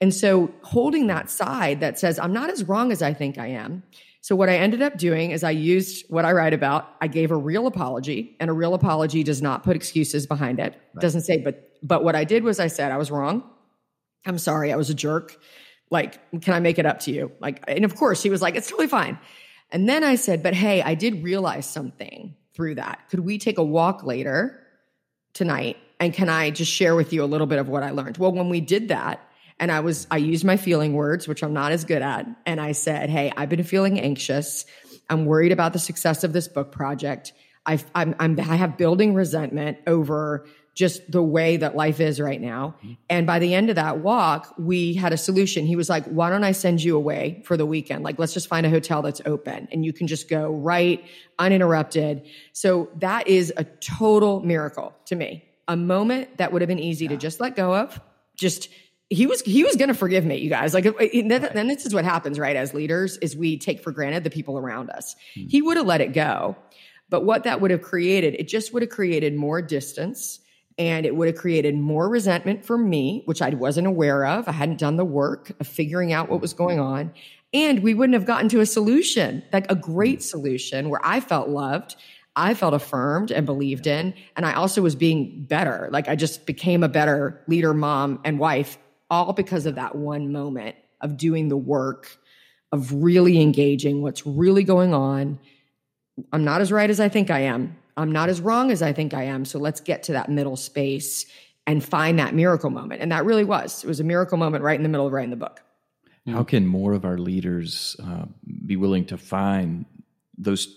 And 0.00 0.14
so 0.14 0.52
holding 0.62 1.08
that 1.08 1.30
side 1.30 1.80
that 1.80 1.98
says, 1.98 2.18
I'm 2.18 2.32
not 2.32 2.50
as 2.50 2.64
wrong 2.64 2.90
as 2.92 3.02
I 3.02 3.12
think 3.12 3.38
I 3.38 3.48
am. 3.48 3.82
So 4.22 4.36
what 4.36 4.48
I 4.48 4.56
ended 4.56 4.82
up 4.82 4.98
doing 4.98 5.30
is 5.30 5.42
I 5.42 5.50
used 5.50 6.06
what 6.08 6.24
I 6.24 6.32
write 6.32 6.52
about. 6.52 6.88
I 7.00 7.06
gave 7.06 7.30
a 7.30 7.36
real 7.36 7.66
apology 7.66 8.36
and 8.38 8.50
a 8.50 8.52
real 8.52 8.74
apology 8.74 9.22
does 9.22 9.40
not 9.40 9.62
put 9.62 9.76
excuses 9.76 10.26
behind 10.26 10.60
it. 10.60 10.74
Right. 10.94 11.00
Doesn't 11.00 11.22
say, 11.22 11.38
but, 11.38 11.70
but 11.82 12.04
what 12.04 12.14
I 12.14 12.24
did 12.24 12.44
was 12.44 12.60
I 12.60 12.66
said, 12.66 12.92
I 12.92 12.98
was 12.98 13.10
wrong. 13.10 13.42
I'm 14.26 14.38
sorry. 14.38 14.72
I 14.72 14.76
was 14.76 14.90
a 14.90 14.94
jerk. 14.94 15.38
Like, 15.90 16.40
can 16.42 16.54
I 16.54 16.60
make 16.60 16.78
it 16.78 16.86
up 16.86 17.00
to 17.00 17.12
you? 17.12 17.32
Like, 17.40 17.64
and 17.66 17.84
of 17.84 17.96
course 17.96 18.22
he 18.22 18.30
was 18.30 18.42
like, 18.42 18.56
it's 18.56 18.68
totally 18.68 18.88
fine. 18.88 19.18
And 19.72 19.88
then 19.88 20.04
I 20.04 20.16
said, 20.16 20.42
but 20.42 20.54
hey, 20.54 20.82
I 20.82 20.94
did 20.94 21.24
realize 21.24 21.68
something 21.68 22.36
through 22.54 22.74
that. 22.76 23.08
Could 23.10 23.20
we 23.20 23.38
take 23.38 23.58
a 23.58 23.64
walk 23.64 24.04
later 24.04 24.60
tonight 25.32 25.76
and 26.00 26.14
can 26.14 26.30
I 26.30 26.50
just 26.50 26.72
share 26.72 26.96
with 26.96 27.12
you 27.12 27.22
a 27.22 27.26
little 27.26 27.46
bit 27.46 27.58
of 27.58 27.68
what 27.68 27.82
I 27.82 27.90
learned? 27.90 28.16
Well, 28.16 28.32
when 28.32 28.48
we 28.48 28.60
did 28.60 28.88
that, 28.88 29.20
and 29.60 29.70
I 29.70 29.80
was, 29.80 30.06
I 30.10 30.16
used 30.16 30.44
my 30.44 30.56
feeling 30.56 30.94
words, 30.94 31.28
which 31.28 31.44
I'm 31.44 31.52
not 31.52 31.70
as 31.70 31.84
good 31.84 32.00
at. 32.00 32.26
And 32.46 32.58
I 32.58 32.72
said, 32.72 33.10
Hey, 33.10 33.30
I've 33.36 33.50
been 33.50 33.62
feeling 33.62 34.00
anxious. 34.00 34.64
I'm 35.10 35.26
worried 35.26 35.52
about 35.52 35.74
the 35.74 35.78
success 35.78 36.24
of 36.24 36.32
this 36.32 36.48
book 36.48 36.72
project. 36.72 37.34
I've, 37.66 37.84
I'm, 37.94 38.14
I'm, 38.18 38.40
I 38.40 38.56
have 38.56 38.78
building 38.78 39.12
resentment 39.12 39.76
over 39.86 40.46
just 40.80 41.12
the 41.12 41.22
way 41.22 41.58
that 41.58 41.76
life 41.76 42.00
is 42.00 42.18
right 42.20 42.40
now. 42.40 42.74
Mm-hmm. 42.78 42.92
And 43.08 43.26
by 43.26 43.38
the 43.38 43.54
end 43.54 43.70
of 43.70 43.76
that 43.76 43.98
walk, 43.98 44.52
we 44.58 44.94
had 44.94 45.12
a 45.12 45.16
solution. 45.16 45.66
He 45.66 45.76
was 45.76 45.88
like, 45.88 46.04
why 46.06 46.30
don't 46.30 46.42
I 46.42 46.52
send 46.52 46.82
you 46.82 46.96
away 46.96 47.42
for 47.44 47.56
the 47.56 47.66
weekend? 47.66 48.02
Like, 48.02 48.18
let's 48.18 48.32
just 48.32 48.48
find 48.48 48.66
a 48.66 48.70
hotel 48.70 49.02
that's 49.02 49.20
open 49.24 49.68
and 49.70 49.84
you 49.84 49.92
can 49.92 50.08
just 50.08 50.28
go 50.28 50.50
right 50.50 51.04
uninterrupted. 51.38 52.26
So 52.52 52.88
that 52.96 53.28
is 53.28 53.52
a 53.56 53.64
total 53.64 54.40
miracle 54.40 54.92
to 55.06 55.14
me 55.14 55.44
a 55.68 55.76
moment 55.76 56.38
that 56.38 56.52
would 56.52 56.62
have 56.62 56.68
been 56.68 56.80
easy 56.80 57.04
yeah. 57.04 57.10
to 57.10 57.16
just 57.16 57.38
let 57.38 57.54
go 57.54 57.74
of. 57.74 58.00
Just 58.34 58.68
he 59.08 59.26
was 59.26 59.40
he 59.42 59.62
was 59.62 59.76
going 59.76 59.88
to 59.88 59.94
forgive 59.94 60.24
me, 60.24 60.38
you 60.38 60.48
guys. 60.50 60.74
Like, 60.74 60.84
then, 60.84 60.94
right. 61.28 61.52
then 61.54 61.68
this 61.68 61.86
is 61.86 61.94
what 61.94 62.04
happens, 62.04 62.38
right? 62.38 62.56
As 62.56 62.74
leaders, 62.74 63.18
is 63.18 63.36
we 63.36 63.58
take 63.58 63.80
for 63.80 63.92
granted 63.92 64.24
the 64.24 64.30
people 64.30 64.58
around 64.58 64.90
us. 64.90 65.14
Hmm. 65.34 65.46
He 65.48 65.60
would 65.62 65.76
have 65.76 65.86
let 65.86 66.00
it 66.00 66.12
go, 66.12 66.56
but 67.10 67.24
what 67.24 67.44
that 67.44 67.60
would 67.60 67.70
have 67.70 67.82
created, 67.82 68.34
it 68.34 68.48
just 68.48 68.72
would 68.72 68.82
have 68.82 68.90
created 68.90 69.34
more 69.34 69.60
distance, 69.60 70.40
and 70.80 71.06
it 71.06 71.14
would 71.14 71.28
have 71.28 71.36
created 71.36 71.76
more 71.76 72.08
resentment 72.08 72.64
for 72.64 72.76
me, 72.76 73.22
which 73.26 73.40
I 73.42 73.50
wasn't 73.50 73.86
aware 73.86 74.24
of. 74.24 74.48
I 74.48 74.52
hadn't 74.52 74.80
done 74.80 74.96
the 74.96 75.04
work 75.04 75.52
of 75.60 75.68
figuring 75.68 76.12
out 76.12 76.28
what 76.28 76.40
was 76.40 76.54
going 76.54 76.80
on, 76.80 77.12
and 77.52 77.84
we 77.84 77.94
wouldn't 77.94 78.14
have 78.14 78.26
gotten 78.26 78.48
to 78.48 78.60
a 78.60 78.66
solution, 78.66 79.44
like 79.52 79.70
a 79.70 79.76
great 79.76 80.18
hmm. 80.18 80.22
solution, 80.22 80.88
where 80.88 81.00
I 81.04 81.20
felt 81.20 81.48
loved 81.48 81.94
I 82.36 82.54
felt 82.54 82.74
affirmed 82.74 83.30
and 83.30 83.44
believed 83.44 83.86
in. 83.86 84.14
And 84.36 84.46
I 84.46 84.54
also 84.54 84.82
was 84.82 84.94
being 84.94 85.44
better. 85.44 85.88
Like 85.92 86.08
I 86.08 86.16
just 86.16 86.46
became 86.46 86.82
a 86.82 86.88
better 86.88 87.42
leader, 87.48 87.74
mom, 87.74 88.20
and 88.24 88.38
wife, 88.38 88.78
all 89.10 89.32
because 89.32 89.66
of 89.66 89.74
that 89.74 89.96
one 89.96 90.32
moment 90.32 90.76
of 91.00 91.16
doing 91.16 91.48
the 91.48 91.56
work, 91.56 92.16
of 92.72 92.92
really 92.92 93.40
engaging 93.40 94.00
what's 94.00 94.24
really 94.24 94.62
going 94.62 94.94
on. 94.94 95.40
I'm 96.32 96.44
not 96.44 96.60
as 96.60 96.70
right 96.70 96.88
as 96.88 97.00
I 97.00 97.08
think 97.08 97.30
I 97.30 97.40
am. 97.40 97.76
I'm 97.96 98.12
not 98.12 98.28
as 98.28 98.40
wrong 98.40 98.70
as 98.70 98.82
I 98.82 98.92
think 98.92 99.14
I 99.14 99.24
am. 99.24 99.44
So 99.44 99.58
let's 99.58 99.80
get 99.80 100.02
to 100.04 100.12
that 100.12 100.28
middle 100.28 100.56
space 100.56 101.26
and 101.66 101.84
find 101.84 102.18
that 102.18 102.34
miracle 102.34 102.70
moment. 102.70 103.02
And 103.02 103.12
that 103.12 103.24
really 103.24 103.44
was. 103.44 103.84
It 103.84 103.86
was 103.86 104.00
a 104.00 104.04
miracle 104.04 104.38
moment 104.38 104.64
right 104.64 104.76
in 104.76 104.82
the 104.82 104.88
middle 104.88 105.06
of 105.06 105.12
writing 105.12 105.30
the 105.30 105.36
book. 105.36 105.62
How 106.26 106.44
can 106.44 106.66
more 106.66 106.92
of 106.92 107.04
our 107.04 107.18
leaders 107.18 107.96
uh, 108.04 108.26
be 108.66 108.76
willing 108.76 109.04
to 109.06 109.18
find 109.18 109.84
those 110.38 110.76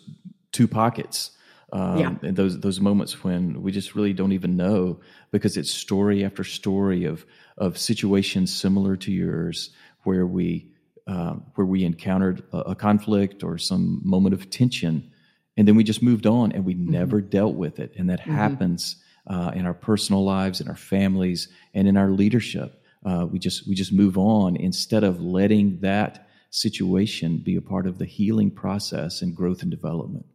two 0.51 0.67
pockets 0.67 1.31
um, 1.73 1.97
yeah. 1.97 2.13
and 2.21 2.35
those 2.37 2.59
those 2.59 2.79
moments 2.79 3.23
when 3.23 3.61
we 3.63 3.71
just 3.71 3.95
really 3.95 4.13
don't 4.13 4.31
even 4.31 4.55
know 4.55 4.99
because 5.31 5.57
it's 5.57 5.71
story 5.71 6.23
after 6.23 6.43
story 6.43 7.05
of 7.05 7.25
of 7.57 7.77
situations 7.77 8.53
similar 8.53 8.95
to 8.97 9.11
yours 9.11 9.71
where 10.03 10.27
we 10.27 10.67
uh, 11.07 11.33
where 11.55 11.65
we 11.65 11.83
encountered 11.83 12.43
a, 12.53 12.57
a, 12.59 12.75
conflict 12.75 13.43
or 13.43 13.57
some 13.57 14.01
moment 14.05 14.33
of 14.33 14.49
tension 14.49 15.11
and 15.57 15.67
then 15.67 15.75
we 15.75 15.83
just 15.83 16.01
moved 16.01 16.25
on 16.25 16.51
and 16.51 16.65
we 16.65 16.73
mm-hmm. 16.73 16.91
never 16.91 17.21
dealt 17.21 17.55
with 17.55 17.79
it 17.79 17.93
and 17.97 18.09
that 18.09 18.21
mm-hmm. 18.21 18.35
happens 18.35 18.97
uh, 19.27 19.51
in 19.55 19.65
our 19.65 19.73
personal 19.73 20.23
lives 20.23 20.61
in 20.61 20.67
our 20.67 20.75
families 20.75 21.47
and 21.73 21.87
in 21.87 21.97
our 21.97 22.09
leadership 22.09 22.81
uh, 23.05 23.25
we 23.29 23.39
just 23.39 23.67
we 23.67 23.75
just 23.75 23.93
move 23.93 24.17
on 24.17 24.55
instead 24.55 25.03
of 25.03 25.21
letting 25.21 25.79
that 25.81 26.27
situation 26.49 27.37
be 27.37 27.55
a 27.55 27.61
part 27.61 27.87
of 27.87 27.97
the 27.97 28.05
healing 28.05 28.51
process 28.51 29.21
and 29.21 29.35
growth 29.35 29.61
and 29.61 29.71
development 29.71 30.25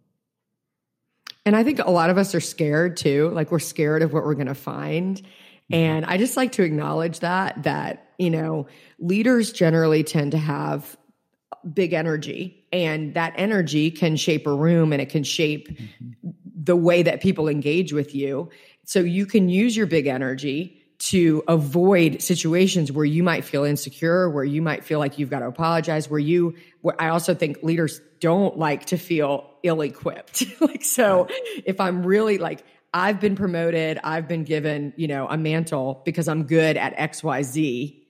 and 1.48 1.56
I 1.56 1.64
think 1.64 1.78
a 1.78 1.90
lot 1.90 2.10
of 2.10 2.18
us 2.18 2.34
are 2.34 2.40
scared 2.40 2.98
too. 2.98 3.30
Like 3.30 3.50
we're 3.50 3.58
scared 3.58 4.02
of 4.02 4.12
what 4.12 4.22
we're 4.26 4.34
going 4.34 4.48
to 4.48 4.54
find. 4.54 5.16
Mm-hmm. 5.16 5.74
And 5.74 6.04
I 6.04 6.18
just 6.18 6.36
like 6.36 6.52
to 6.52 6.62
acknowledge 6.62 7.20
that, 7.20 7.62
that, 7.62 8.12
you 8.18 8.28
know, 8.28 8.66
leaders 8.98 9.50
generally 9.50 10.04
tend 10.04 10.32
to 10.32 10.38
have 10.38 10.97
big 11.72 11.92
energy 11.92 12.66
and 12.72 13.14
that 13.14 13.34
energy 13.36 13.90
can 13.90 14.16
shape 14.16 14.46
a 14.46 14.52
room 14.52 14.92
and 14.92 15.00
it 15.02 15.08
can 15.08 15.24
shape 15.24 15.68
mm-hmm. 15.68 16.30
the 16.62 16.76
way 16.76 17.02
that 17.02 17.20
people 17.20 17.48
engage 17.48 17.92
with 17.92 18.14
you. 18.14 18.50
So 18.84 19.00
you 19.00 19.26
can 19.26 19.48
use 19.48 19.76
your 19.76 19.86
big 19.86 20.06
energy 20.06 20.78
to 20.98 21.44
avoid 21.46 22.20
situations 22.22 22.90
where 22.90 23.04
you 23.04 23.22
might 23.22 23.44
feel 23.44 23.64
insecure, 23.64 24.28
where 24.28 24.44
you 24.44 24.60
might 24.60 24.84
feel 24.84 24.98
like 24.98 25.18
you've 25.18 25.30
got 25.30 25.40
to 25.40 25.46
apologize, 25.46 26.10
where 26.10 26.18
you, 26.18 26.56
where 26.80 27.00
I 27.00 27.08
also 27.08 27.34
think 27.34 27.62
leaders 27.62 28.00
don't 28.20 28.58
like 28.58 28.86
to 28.86 28.96
feel 28.96 29.48
ill 29.62 29.80
equipped. 29.80 30.44
like, 30.60 30.84
so 30.84 31.28
if 31.64 31.80
I'm 31.80 32.04
really 32.04 32.38
like, 32.38 32.64
I've 32.92 33.20
been 33.20 33.36
promoted, 33.36 34.00
I've 34.02 34.26
been 34.26 34.44
given, 34.44 34.92
you 34.96 35.06
know, 35.06 35.28
a 35.28 35.36
mantle 35.36 36.02
because 36.04 36.26
I'm 36.26 36.44
good 36.44 36.76
at 36.76 36.96
XYZ. 36.96 38.02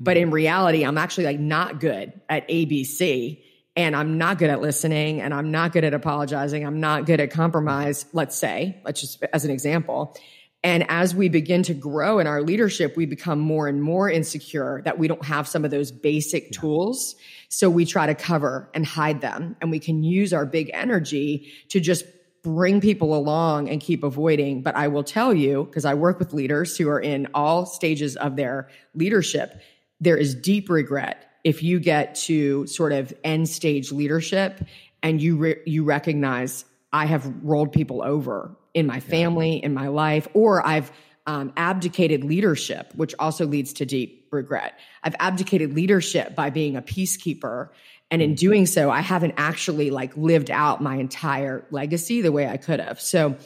But 0.00 0.16
in 0.16 0.30
reality, 0.30 0.82
I'm 0.82 0.98
actually 0.98 1.24
like 1.24 1.38
not 1.38 1.78
good 1.78 2.18
at 2.28 2.48
ABC 2.48 3.42
and 3.76 3.94
I'm 3.94 4.18
not 4.18 4.38
good 4.38 4.50
at 4.50 4.60
listening 4.60 5.20
and 5.20 5.32
I'm 5.32 5.50
not 5.50 5.72
good 5.72 5.84
at 5.84 5.94
apologizing. 5.94 6.64
I'm 6.64 6.80
not 6.80 7.06
good 7.06 7.20
at 7.20 7.30
compromise, 7.30 8.06
let's 8.12 8.36
say, 8.36 8.80
let's 8.84 9.00
just 9.00 9.22
as 9.32 9.44
an 9.44 9.50
example 9.50 10.16
And 10.62 10.84
as 10.90 11.14
we 11.14 11.28
begin 11.30 11.62
to 11.64 11.74
grow 11.74 12.18
in 12.18 12.26
our 12.26 12.42
leadership, 12.42 12.96
we 12.96 13.06
become 13.06 13.38
more 13.38 13.66
and 13.66 13.82
more 13.82 14.10
insecure 14.10 14.82
that 14.84 14.98
we 14.98 15.08
don't 15.08 15.24
have 15.24 15.48
some 15.48 15.64
of 15.64 15.70
those 15.70 15.90
basic 15.90 16.50
tools. 16.52 17.16
So 17.48 17.70
we 17.70 17.86
try 17.86 18.06
to 18.06 18.14
cover 18.14 18.68
and 18.74 18.84
hide 18.84 19.22
them. 19.22 19.56
And 19.60 19.70
we 19.70 19.78
can 19.78 20.02
use 20.02 20.34
our 20.34 20.44
big 20.44 20.70
energy 20.74 21.50
to 21.70 21.80
just 21.80 22.04
bring 22.42 22.80
people 22.80 23.14
along 23.14 23.70
and 23.70 23.80
keep 23.80 24.02
avoiding. 24.02 24.62
But 24.62 24.76
I 24.76 24.88
will 24.88 25.04
tell 25.04 25.32
you, 25.32 25.64
because 25.64 25.86
I 25.86 25.94
work 25.94 26.18
with 26.18 26.34
leaders 26.34 26.76
who 26.76 26.88
are 26.90 27.00
in 27.00 27.28
all 27.32 27.64
stages 27.64 28.16
of 28.16 28.36
their 28.36 28.68
leadership, 28.94 29.60
there 30.00 30.16
is 30.16 30.34
deep 30.34 30.70
regret 30.70 31.26
if 31.44 31.62
you 31.62 31.80
get 31.80 32.14
to 32.14 32.66
sort 32.66 32.92
of 32.92 33.12
end 33.24 33.48
stage 33.48 33.92
leadership 33.92 34.62
and 35.02 35.20
you 35.20 35.36
re- 35.36 35.60
you 35.66 35.84
recognize 35.84 36.64
I 36.92 37.06
have 37.06 37.32
rolled 37.42 37.72
people 37.72 38.02
over 38.02 38.56
in 38.74 38.86
my 38.86 39.00
family, 39.00 39.58
yeah. 39.58 39.66
in 39.66 39.74
my 39.74 39.88
life, 39.88 40.28
or 40.34 40.64
I've 40.66 40.90
um, 41.26 41.52
abdicated 41.56 42.24
leadership, 42.24 42.92
which 42.94 43.14
also 43.18 43.46
leads 43.46 43.74
to 43.74 43.86
deep 43.86 44.28
regret. 44.30 44.78
I've 45.02 45.14
abdicated 45.18 45.74
leadership 45.74 46.34
by 46.34 46.50
being 46.50 46.76
a 46.76 46.82
peacekeeper. 46.82 47.68
And 48.10 48.20
in 48.20 48.34
doing 48.34 48.66
so, 48.66 48.90
I 48.90 49.00
haven't 49.00 49.34
actually 49.36 49.90
like 49.90 50.16
lived 50.16 50.50
out 50.50 50.82
my 50.82 50.96
entire 50.96 51.64
legacy 51.70 52.22
the 52.22 52.32
way 52.32 52.48
I 52.48 52.56
could 52.56 52.80
have. 52.80 53.00
So 53.00 53.36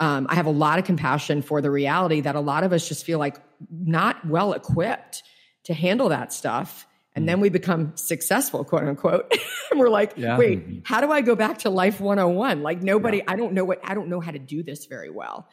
um, 0.00 0.26
I 0.28 0.34
have 0.34 0.46
a 0.46 0.50
lot 0.50 0.78
of 0.78 0.84
compassion 0.84 1.42
for 1.42 1.62
the 1.62 1.70
reality 1.70 2.20
that 2.22 2.34
a 2.34 2.40
lot 2.40 2.64
of 2.64 2.72
us 2.72 2.86
just 2.86 3.06
feel 3.06 3.18
like 3.18 3.36
not 3.70 4.26
well 4.26 4.52
equipped 4.52 5.22
to 5.64 5.74
handle 5.74 6.08
that 6.10 6.32
stuff. 6.32 6.86
And 7.14 7.28
then 7.28 7.40
we 7.40 7.50
become 7.50 7.94
successful, 7.96 8.64
quote 8.64 8.84
unquote. 8.84 9.32
and 9.70 9.78
we're 9.78 9.90
like, 9.90 10.14
yeah. 10.16 10.38
wait, 10.38 10.82
how 10.84 11.00
do 11.00 11.12
I 11.12 11.20
go 11.20 11.36
back 11.36 11.58
to 11.58 11.70
life 11.70 12.00
101? 12.00 12.62
Like 12.62 12.82
nobody, 12.82 13.18
yeah. 13.18 13.24
I 13.28 13.36
don't 13.36 13.52
know 13.52 13.64
what, 13.64 13.80
I 13.84 13.94
don't 13.94 14.08
know 14.08 14.20
how 14.20 14.30
to 14.30 14.38
do 14.38 14.62
this 14.62 14.86
very 14.86 15.10
well. 15.10 15.46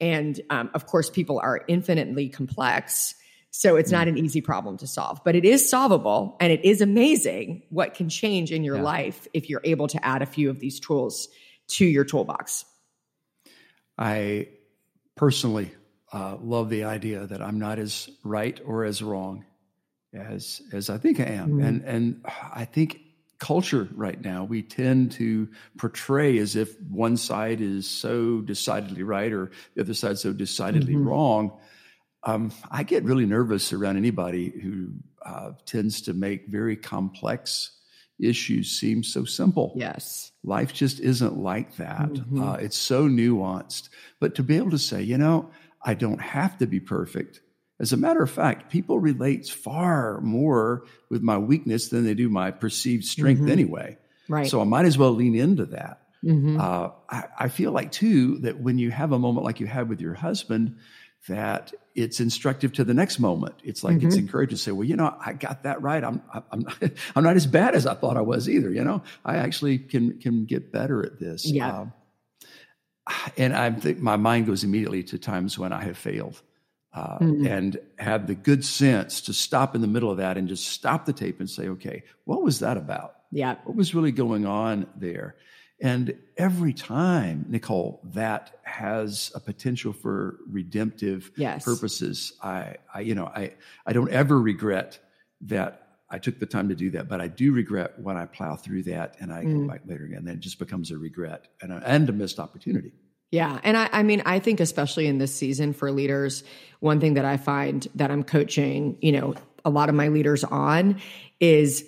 And 0.00 0.40
um, 0.50 0.70
of 0.74 0.86
course, 0.86 1.08
people 1.08 1.38
are 1.38 1.62
infinitely 1.68 2.28
complex. 2.28 3.14
So 3.52 3.76
it's 3.76 3.92
not 3.92 4.08
an 4.08 4.18
easy 4.18 4.40
problem 4.40 4.78
to 4.78 4.88
solve, 4.88 5.22
but 5.24 5.36
it 5.36 5.44
is 5.44 5.68
solvable. 5.68 6.36
And 6.40 6.52
it 6.52 6.64
is 6.64 6.80
amazing 6.80 7.62
what 7.70 7.94
can 7.94 8.08
change 8.08 8.50
in 8.50 8.64
your 8.64 8.76
yeah. 8.76 8.82
life 8.82 9.28
if 9.32 9.48
you're 9.48 9.60
able 9.62 9.86
to 9.88 10.04
add 10.04 10.22
a 10.22 10.26
few 10.26 10.50
of 10.50 10.58
these 10.58 10.80
tools 10.80 11.28
to 11.68 11.84
your 11.84 12.04
toolbox. 12.04 12.64
I 13.96 14.48
personally 15.14 15.70
uh, 16.12 16.36
love 16.40 16.68
the 16.68 16.84
idea 16.84 17.28
that 17.28 17.40
I'm 17.40 17.60
not 17.60 17.78
as 17.78 18.10
right 18.24 18.60
or 18.64 18.82
as 18.82 19.00
wrong 19.00 19.44
as 20.14 20.62
as 20.72 20.90
I 20.90 20.98
think 20.98 21.20
I 21.20 21.24
am, 21.24 21.48
mm-hmm. 21.48 21.64
and 21.64 21.84
and 21.84 22.26
I 22.26 22.64
think 22.64 23.00
culture 23.38 23.88
right 23.94 24.22
now 24.22 24.44
we 24.44 24.62
tend 24.62 25.12
to 25.12 25.48
portray 25.76 26.38
as 26.38 26.56
if 26.56 26.80
one 26.82 27.16
side 27.16 27.60
is 27.60 27.86
so 27.86 28.40
decidedly 28.40 29.02
right 29.02 29.32
or 29.32 29.50
the 29.74 29.82
other 29.82 29.92
side 29.92 30.18
so 30.18 30.32
decidedly 30.32 30.94
mm-hmm. 30.94 31.08
wrong. 31.08 31.58
Um, 32.22 32.52
I 32.70 32.84
get 32.84 33.04
really 33.04 33.26
nervous 33.26 33.72
around 33.72 33.98
anybody 33.98 34.48
who 34.62 34.92
uh, 35.26 35.50
tends 35.66 36.02
to 36.02 36.14
make 36.14 36.46
very 36.46 36.76
complex 36.76 37.72
issues 38.18 38.70
seem 38.70 39.02
so 39.02 39.24
simple. 39.24 39.74
Yes. 39.76 40.32
Life 40.42 40.72
just 40.72 41.00
isn't 41.00 41.36
like 41.36 41.76
that. 41.76 42.08
Mm-hmm. 42.08 42.42
Uh, 42.42 42.54
it's 42.54 42.78
so 42.78 43.08
nuanced. 43.08 43.88
But 44.20 44.36
to 44.36 44.42
be 44.42 44.56
able 44.56 44.70
to 44.70 44.78
say, 44.78 45.02
you 45.02 45.18
know, 45.18 45.50
I 45.82 45.94
don't 45.94 46.20
have 46.20 46.56
to 46.58 46.66
be 46.66 46.80
perfect. 46.80 47.40
As 47.80 47.92
a 47.92 47.96
matter 47.96 48.22
of 48.22 48.30
fact, 48.30 48.70
people 48.70 48.98
relate 48.98 49.48
far 49.48 50.20
more 50.20 50.84
with 51.10 51.22
my 51.22 51.38
weakness 51.38 51.88
than 51.88 52.04
they 52.04 52.14
do 52.14 52.28
my 52.28 52.50
perceived 52.50 53.04
strength 53.04 53.40
mm-hmm. 53.40 53.50
anyway. 53.50 53.98
Right. 54.28 54.46
So 54.46 54.60
I 54.60 54.64
might 54.64 54.86
as 54.86 54.96
well 54.96 55.10
lean 55.10 55.34
into 55.34 55.66
that. 55.66 56.02
Mm-hmm. 56.24 56.58
Uh, 56.60 56.90
I, 57.10 57.24
I, 57.38 57.48
feel 57.48 57.72
like 57.72 57.92
too 57.92 58.38
that 58.38 58.58
when 58.58 58.78
you 58.78 58.90
have 58.90 59.12
a 59.12 59.18
moment 59.18 59.44
like 59.44 59.60
you 59.60 59.66
had 59.66 59.90
with 59.90 60.00
your 60.00 60.14
husband, 60.14 60.78
that 61.28 61.74
it's 61.94 62.18
instructive 62.18 62.72
to 62.74 62.84
the 62.84 62.94
next 62.94 63.18
moment. 63.18 63.56
It's 63.62 63.84
like 63.84 63.96
mm-hmm. 63.96 64.06
it's 64.06 64.16
encouraging 64.16 64.56
to 64.56 64.62
say, 64.62 64.72
"Well, 64.72 64.84
you 64.84 64.96
know, 64.96 65.14
I 65.20 65.34
got 65.34 65.64
that 65.64 65.82
right. 65.82 66.02
I'm 66.02 66.22
I'm 66.50 66.60
not, 66.60 66.82
I'm 67.16 67.24
not 67.24 67.36
as 67.36 67.46
bad 67.46 67.74
as 67.74 67.86
I 67.86 67.92
thought 67.94 68.16
I 68.16 68.22
was 68.22 68.48
either. 68.48 68.70
You 68.70 68.84
know, 68.84 69.02
I 69.22 69.36
actually 69.36 69.78
can 69.78 70.18
can 70.18 70.46
get 70.46 70.72
better 70.72 71.04
at 71.04 71.20
this." 71.20 71.44
Yeah. 71.44 71.80
Um, 71.80 71.92
and 73.36 73.54
I 73.54 73.70
think 73.72 73.98
my 73.98 74.16
mind 74.16 74.46
goes 74.46 74.64
immediately 74.64 75.02
to 75.04 75.18
times 75.18 75.58
when 75.58 75.74
I 75.74 75.82
have 75.82 75.98
failed 75.98 76.40
uh, 76.94 77.18
mm-hmm. 77.18 77.46
and 77.46 77.78
have 77.98 78.26
the 78.26 78.34
good 78.34 78.64
sense 78.64 79.20
to 79.22 79.32
stop 79.32 79.74
in 79.74 79.80
the 79.80 79.86
middle 79.86 80.10
of 80.10 80.18
that 80.18 80.36
and 80.36 80.48
just 80.48 80.68
stop 80.68 81.06
the 81.06 81.12
tape 81.12 81.40
and 81.40 81.50
say, 81.50 81.68
okay, 81.68 82.04
what 82.24 82.42
was 82.42 82.60
that 82.60 82.76
about? 82.76 83.16
Yeah. 83.32 83.56
What 83.64 83.76
was 83.76 83.94
really 83.94 84.12
going 84.12 84.46
on 84.46 84.86
there? 84.96 85.34
And 85.80 86.16
every 86.36 86.72
time, 86.72 87.46
Nicole, 87.48 88.00
that 88.14 88.60
has 88.62 89.32
a 89.34 89.40
potential 89.40 89.92
for 89.92 90.38
redemptive 90.48 91.32
yes. 91.36 91.64
purposes. 91.64 92.32
I, 92.40 92.76
I, 92.94 93.00
you 93.00 93.16
know, 93.16 93.26
I, 93.26 93.54
I 93.84 93.92
don't 93.92 94.10
ever 94.10 94.40
regret 94.40 95.00
that 95.42 95.88
I 96.08 96.18
took 96.18 96.38
the 96.38 96.46
time 96.46 96.68
to 96.68 96.76
do 96.76 96.90
that, 96.92 97.08
but 97.08 97.20
I 97.20 97.26
do 97.26 97.52
regret 97.52 97.98
when 97.98 98.16
I 98.16 98.26
plow 98.26 98.54
through 98.54 98.84
that 98.84 99.16
and 99.18 99.32
I 99.32 99.42
mm. 99.42 99.62
go 99.62 99.72
back 99.72 99.80
later 99.84 100.04
again. 100.04 100.24
Then 100.24 100.34
it 100.34 100.40
just 100.40 100.60
becomes 100.60 100.92
a 100.92 100.96
regret 100.96 101.48
and 101.60 101.72
a, 101.72 101.82
and 101.84 102.08
a 102.08 102.12
missed 102.12 102.38
opportunity. 102.38 102.92
Yeah. 103.34 103.58
And 103.64 103.76
I, 103.76 103.88
I 103.90 104.02
mean, 104.04 104.22
I 104.24 104.38
think 104.38 104.60
especially 104.60 105.08
in 105.08 105.18
this 105.18 105.34
season 105.34 105.72
for 105.72 105.90
leaders, 105.90 106.44
one 106.78 107.00
thing 107.00 107.14
that 107.14 107.24
I 107.24 107.36
find 107.36 107.84
that 107.96 108.12
I'm 108.12 108.22
coaching, 108.22 108.96
you 109.00 109.10
know, 109.10 109.34
a 109.64 109.70
lot 109.70 109.88
of 109.88 109.96
my 109.96 110.06
leaders 110.06 110.44
on 110.44 111.00
is 111.40 111.84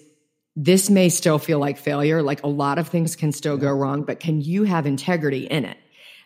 this 0.57 0.91
may 0.91 1.09
still 1.09 1.38
feel 1.38 1.61
like 1.61 1.79
failure. 1.79 2.21
Like 2.21 2.43
a 2.43 2.49
lot 2.49 2.81
of 2.81 2.88
things 2.88 3.15
can 3.15 3.31
still 3.31 3.57
go 3.59 3.71
wrong, 3.71 4.03
but 4.03 4.19
can 4.19 4.41
you 4.41 4.65
have 4.65 4.87
integrity 4.87 5.47
in 5.47 5.65
it? 5.65 5.79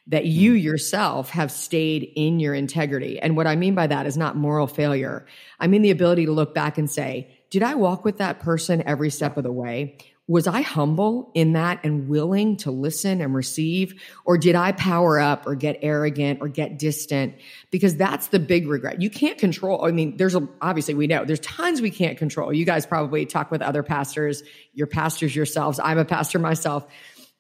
That 0.06 0.24
you 0.24 0.54
mm. 0.54 0.62
yourself 0.62 1.28
have 1.28 1.52
stayed 1.52 2.10
in 2.16 2.40
your 2.40 2.54
integrity. 2.54 3.18
And 3.18 3.36
what 3.36 3.46
I 3.46 3.56
mean 3.56 3.74
by 3.74 3.88
that 3.88 4.06
is 4.06 4.16
not 4.16 4.36
moral 4.36 4.66
failure. 4.66 5.26
I 5.58 5.66
mean 5.66 5.82
the 5.82 5.90
ability 5.90 6.24
to 6.24 6.32
look 6.32 6.54
back 6.54 6.78
and 6.78 6.90
say, 6.90 7.36
did 7.50 7.62
I 7.62 7.74
walk 7.74 8.06
with 8.06 8.16
that 8.18 8.40
person 8.40 8.82
every 8.86 9.10
step 9.10 9.36
of 9.36 9.42
the 9.42 9.52
way? 9.52 9.98
Was 10.30 10.46
I 10.46 10.60
humble 10.60 11.32
in 11.34 11.54
that 11.54 11.80
and 11.82 12.08
willing 12.08 12.56
to 12.58 12.70
listen 12.70 13.20
and 13.20 13.34
receive? 13.34 14.00
Or 14.24 14.38
did 14.38 14.54
I 14.54 14.70
power 14.70 15.18
up 15.18 15.44
or 15.44 15.56
get 15.56 15.80
arrogant 15.82 16.38
or 16.40 16.46
get 16.46 16.78
distant? 16.78 17.34
Because 17.72 17.96
that's 17.96 18.28
the 18.28 18.38
big 18.38 18.68
regret. 18.68 19.02
You 19.02 19.10
can't 19.10 19.38
control. 19.38 19.84
I 19.84 19.90
mean, 19.90 20.16
there's 20.18 20.36
a, 20.36 20.48
obviously 20.62 20.94
we 20.94 21.08
know 21.08 21.24
there's 21.24 21.40
tons 21.40 21.82
we 21.82 21.90
can't 21.90 22.16
control. 22.16 22.52
You 22.52 22.64
guys 22.64 22.86
probably 22.86 23.26
talk 23.26 23.50
with 23.50 23.60
other 23.60 23.82
pastors, 23.82 24.44
you're 24.72 24.86
pastors 24.86 25.34
yourselves. 25.34 25.80
I'm 25.82 25.98
a 25.98 26.04
pastor 26.04 26.38
myself. 26.38 26.86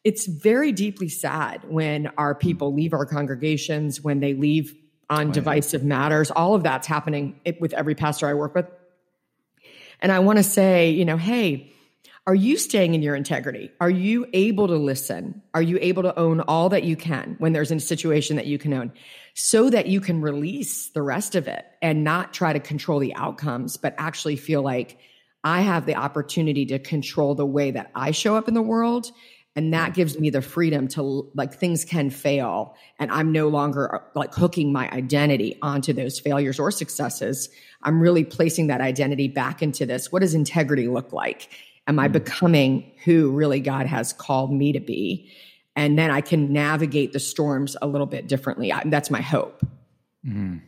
It's 0.02 0.26
very 0.26 0.72
deeply 0.72 1.10
sad 1.10 1.62
when 1.70 2.08
our 2.18 2.34
people 2.34 2.74
leave 2.74 2.92
our 2.92 3.06
congregations, 3.06 4.00
when 4.00 4.18
they 4.18 4.34
leave 4.34 4.74
on 5.08 5.30
divisive 5.30 5.84
matters. 5.84 6.32
All 6.32 6.56
of 6.56 6.64
that's 6.64 6.88
happening 6.88 7.38
with 7.60 7.72
every 7.72 7.94
pastor 7.94 8.26
I 8.26 8.34
work 8.34 8.56
with. 8.56 8.66
And 10.00 10.10
I 10.10 10.18
want 10.18 10.38
to 10.38 10.42
say, 10.42 10.90
you 10.90 11.04
know, 11.04 11.16
hey, 11.16 11.72
are 12.26 12.34
you 12.34 12.58
staying 12.58 12.94
in 12.94 13.02
your 13.02 13.16
integrity? 13.16 13.70
Are 13.80 13.90
you 13.90 14.26
able 14.32 14.68
to 14.68 14.76
listen? 14.76 15.42
Are 15.54 15.62
you 15.62 15.78
able 15.80 16.02
to 16.02 16.18
own 16.18 16.40
all 16.40 16.68
that 16.68 16.84
you 16.84 16.94
can 16.94 17.36
when 17.38 17.52
there's 17.52 17.70
a 17.70 17.80
situation 17.80 18.36
that 18.36 18.46
you 18.46 18.58
can 18.58 18.72
own 18.72 18.92
so 19.34 19.70
that 19.70 19.86
you 19.86 20.00
can 20.00 20.20
release 20.20 20.90
the 20.90 21.02
rest 21.02 21.34
of 21.34 21.48
it 21.48 21.64
and 21.80 22.04
not 22.04 22.34
try 22.34 22.52
to 22.52 22.60
control 22.60 22.98
the 22.98 23.14
outcomes, 23.14 23.76
but 23.76 23.94
actually 23.96 24.36
feel 24.36 24.62
like 24.62 24.98
I 25.42 25.62
have 25.62 25.86
the 25.86 25.94
opportunity 25.94 26.66
to 26.66 26.78
control 26.78 27.34
the 27.34 27.46
way 27.46 27.70
that 27.70 27.90
I 27.94 28.10
show 28.10 28.36
up 28.36 28.48
in 28.48 28.54
the 28.54 28.62
world. 28.62 29.10
And 29.56 29.74
that 29.74 29.94
gives 29.94 30.18
me 30.18 30.30
the 30.30 30.42
freedom 30.42 30.86
to 30.88 31.30
like 31.34 31.54
things 31.54 31.84
can 31.84 32.10
fail. 32.10 32.76
And 32.98 33.10
I'm 33.10 33.32
no 33.32 33.48
longer 33.48 34.02
like 34.14 34.34
hooking 34.34 34.72
my 34.72 34.88
identity 34.90 35.58
onto 35.62 35.92
those 35.92 36.20
failures 36.20 36.60
or 36.60 36.70
successes. 36.70 37.48
I'm 37.82 38.00
really 38.00 38.24
placing 38.24 38.68
that 38.68 38.80
identity 38.80 39.26
back 39.26 39.62
into 39.62 39.86
this. 39.86 40.12
What 40.12 40.20
does 40.20 40.34
integrity 40.34 40.86
look 40.86 41.12
like? 41.12 41.48
Am 41.86 41.98
I 41.98 42.08
mm. 42.08 42.12
becoming 42.12 42.92
who 43.04 43.30
really 43.32 43.60
God 43.60 43.86
has 43.86 44.12
called 44.12 44.52
me 44.52 44.72
to 44.72 44.80
be? 44.80 45.30
And 45.76 45.98
then 45.98 46.10
I 46.10 46.20
can 46.20 46.52
navigate 46.52 47.12
the 47.12 47.20
storms 47.20 47.76
a 47.80 47.86
little 47.86 48.06
bit 48.06 48.28
differently. 48.28 48.72
I, 48.72 48.82
that's 48.86 49.10
my 49.10 49.20
hope. 49.20 49.62
Mm, 50.26 50.62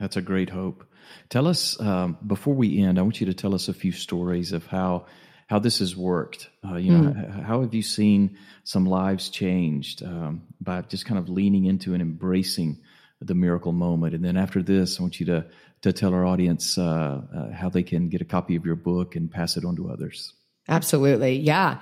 that's 0.00 0.16
a 0.16 0.22
great 0.22 0.50
hope. 0.50 0.84
Tell 1.28 1.46
us 1.46 1.78
um, 1.80 2.18
before 2.26 2.54
we 2.54 2.82
end. 2.82 2.98
I 2.98 3.02
want 3.02 3.20
you 3.20 3.26
to 3.26 3.34
tell 3.34 3.54
us 3.54 3.68
a 3.68 3.74
few 3.74 3.92
stories 3.92 4.52
of 4.52 4.66
how 4.66 5.06
how 5.48 5.60
this 5.60 5.78
has 5.78 5.96
worked. 5.96 6.50
Uh, 6.68 6.74
you 6.74 6.92
know, 6.92 7.10
mm. 7.10 7.42
how 7.44 7.60
have 7.60 7.72
you 7.72 7.82
seen 7.82 8.36
some 8.64 8.84
lives 8.84 9.28
changed 9.30 10.02
um, 10.02 10.42
by 10.60 10.82
just 10.82 11.06
kind 11.06 11.18
of 11.18 11.28
leaning 11.28 11.66
into 11.66 11.92
and 11.92 12.02
embracing 12.02 12.78
the 13.20 13.34
miracle 13.34 13.72
moment? 13.72 14.14
And 14.14 14.24
then 14.24 14.36
after 14.36 14.62
this, 14.62 14.98
I 14.98 15.02
want 15.02 15.20
you 15.20 15.26
to 15.26 15.46
to 15.82 15.92
tell 15.92 16.14
our 16.14 16.26
audience 16.26 16.78
uh, 16.78 17.20
uh, 17.34 17.52
how 17.52 17.68
they 17.68 17.82
can 17.82 18.08
get 18.08 18.20
a 18.20 18.24
copy 18.24 18.56
of 18.56 18.66
your 18.66 18.74
book 18.76 19.14
and 19.14 19.30
pass 19.30 19.56
it 19.56 19.64
on 19.64 19.76
to 19.76 19.90
others. 19.90 20.32
Absolutely. 20.68 21.36
Yeah. 21.38 21.78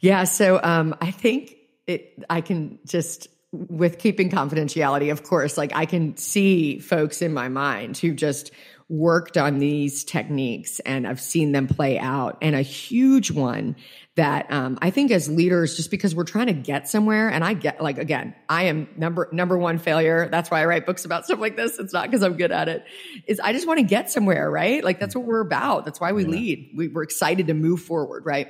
Yeah. 0.00 0.24
So 0.24 0.60
um, 0.62 0.96
I 1.00 1.10
think 1.10 1.56
it, 1.86 2.24
I 2.28 2.40
can 2.40 2.78
just 2.86 3.28
with 3.52 3.98
keeping 3.98 4.30
confidentiality, 4.30 5.12
of 5.12 5.22
course, 5.22 5.58
like 5.58 5.72
I 5.74 5.84
can 5.84 6.16
see 6.16 6.78
folks 6.78 7.20
in 7.20 7.34
my 7.34 7.48
mind 7.48 7.98
who 7.98 8.14
just 8.14 8.50
worked 8.92 9.38
on 9.38 9.58
these 9.58 10.04
techniques 10.04 10.78
and 10.80 11.06
I've 11.06 11.18
seen 11.18 11.52
them 11.52 11.66
play 11.66 11.98
out. 11.98 12.36
And 12.42 12.54
a 12.54 12.60
huge 12.60 13.30
one 13.30 13.74
that 14.16 14.52
um, 14.52 14.78
I 14.82 14.90
think 14.90 15.10
as 15.10 15.30
leaders, 15.30 15.76
just 15.76 15.90
because 15.90 16.14
we're 16.14 16.24
trying 16.24 16.48
to 16.48 16.52
get 16.52 16.90
somewhere, 16.90 17.30
and 17.30 17.42
I 17.42 17.54
get 17.54 17.82
like 17.82 17.96
again, 17.96 18.34
I 18.50 18.64
am 18.64 18.88
number 18.98 19.30
number 19.32 19.56
one 19.56 19.78
failure. 19.78 20.28
That's 20.28 20.50
why 20.50 20.60
I 20.60 20.66
write 20.66 20.84
books 20.84 21.06
about 21.06 21.24
stuff 21.24 21.38
like 21.38 21.56
this. 21.56 21.78
It's 21.78 21.94
not 21.94 22.10
because 22.10 22.22
I'm 22.22 22.36
good 22.36 22.52
at 22.52 22.68
it. 22.68 22.84
Is 23.26 23.40
I 23.40 23.54
just 23.54 23.66
want 23.66 23.78
to 23.78 23.84
get 23.84 24.10
somewhere, 24.10 24.50
right? 24.50 24.84
Like 24.84 25.00
that's 25.00 25.16
what 25.16 25.24
we're 25.24 25.40
about. 25.40 25.86
That's 25.86 25.98
why 25.98 26.12
we 26.12 26.24
yeah. 26.24 26.30
lead. 26.30 26.72
We, 26.76 26.88
we're 26.88 27.02
excited 27.02 27.46
to 27.46 27.54
move 27.54 27.80
forward, 27.80 28.26
right? 28.26 28.48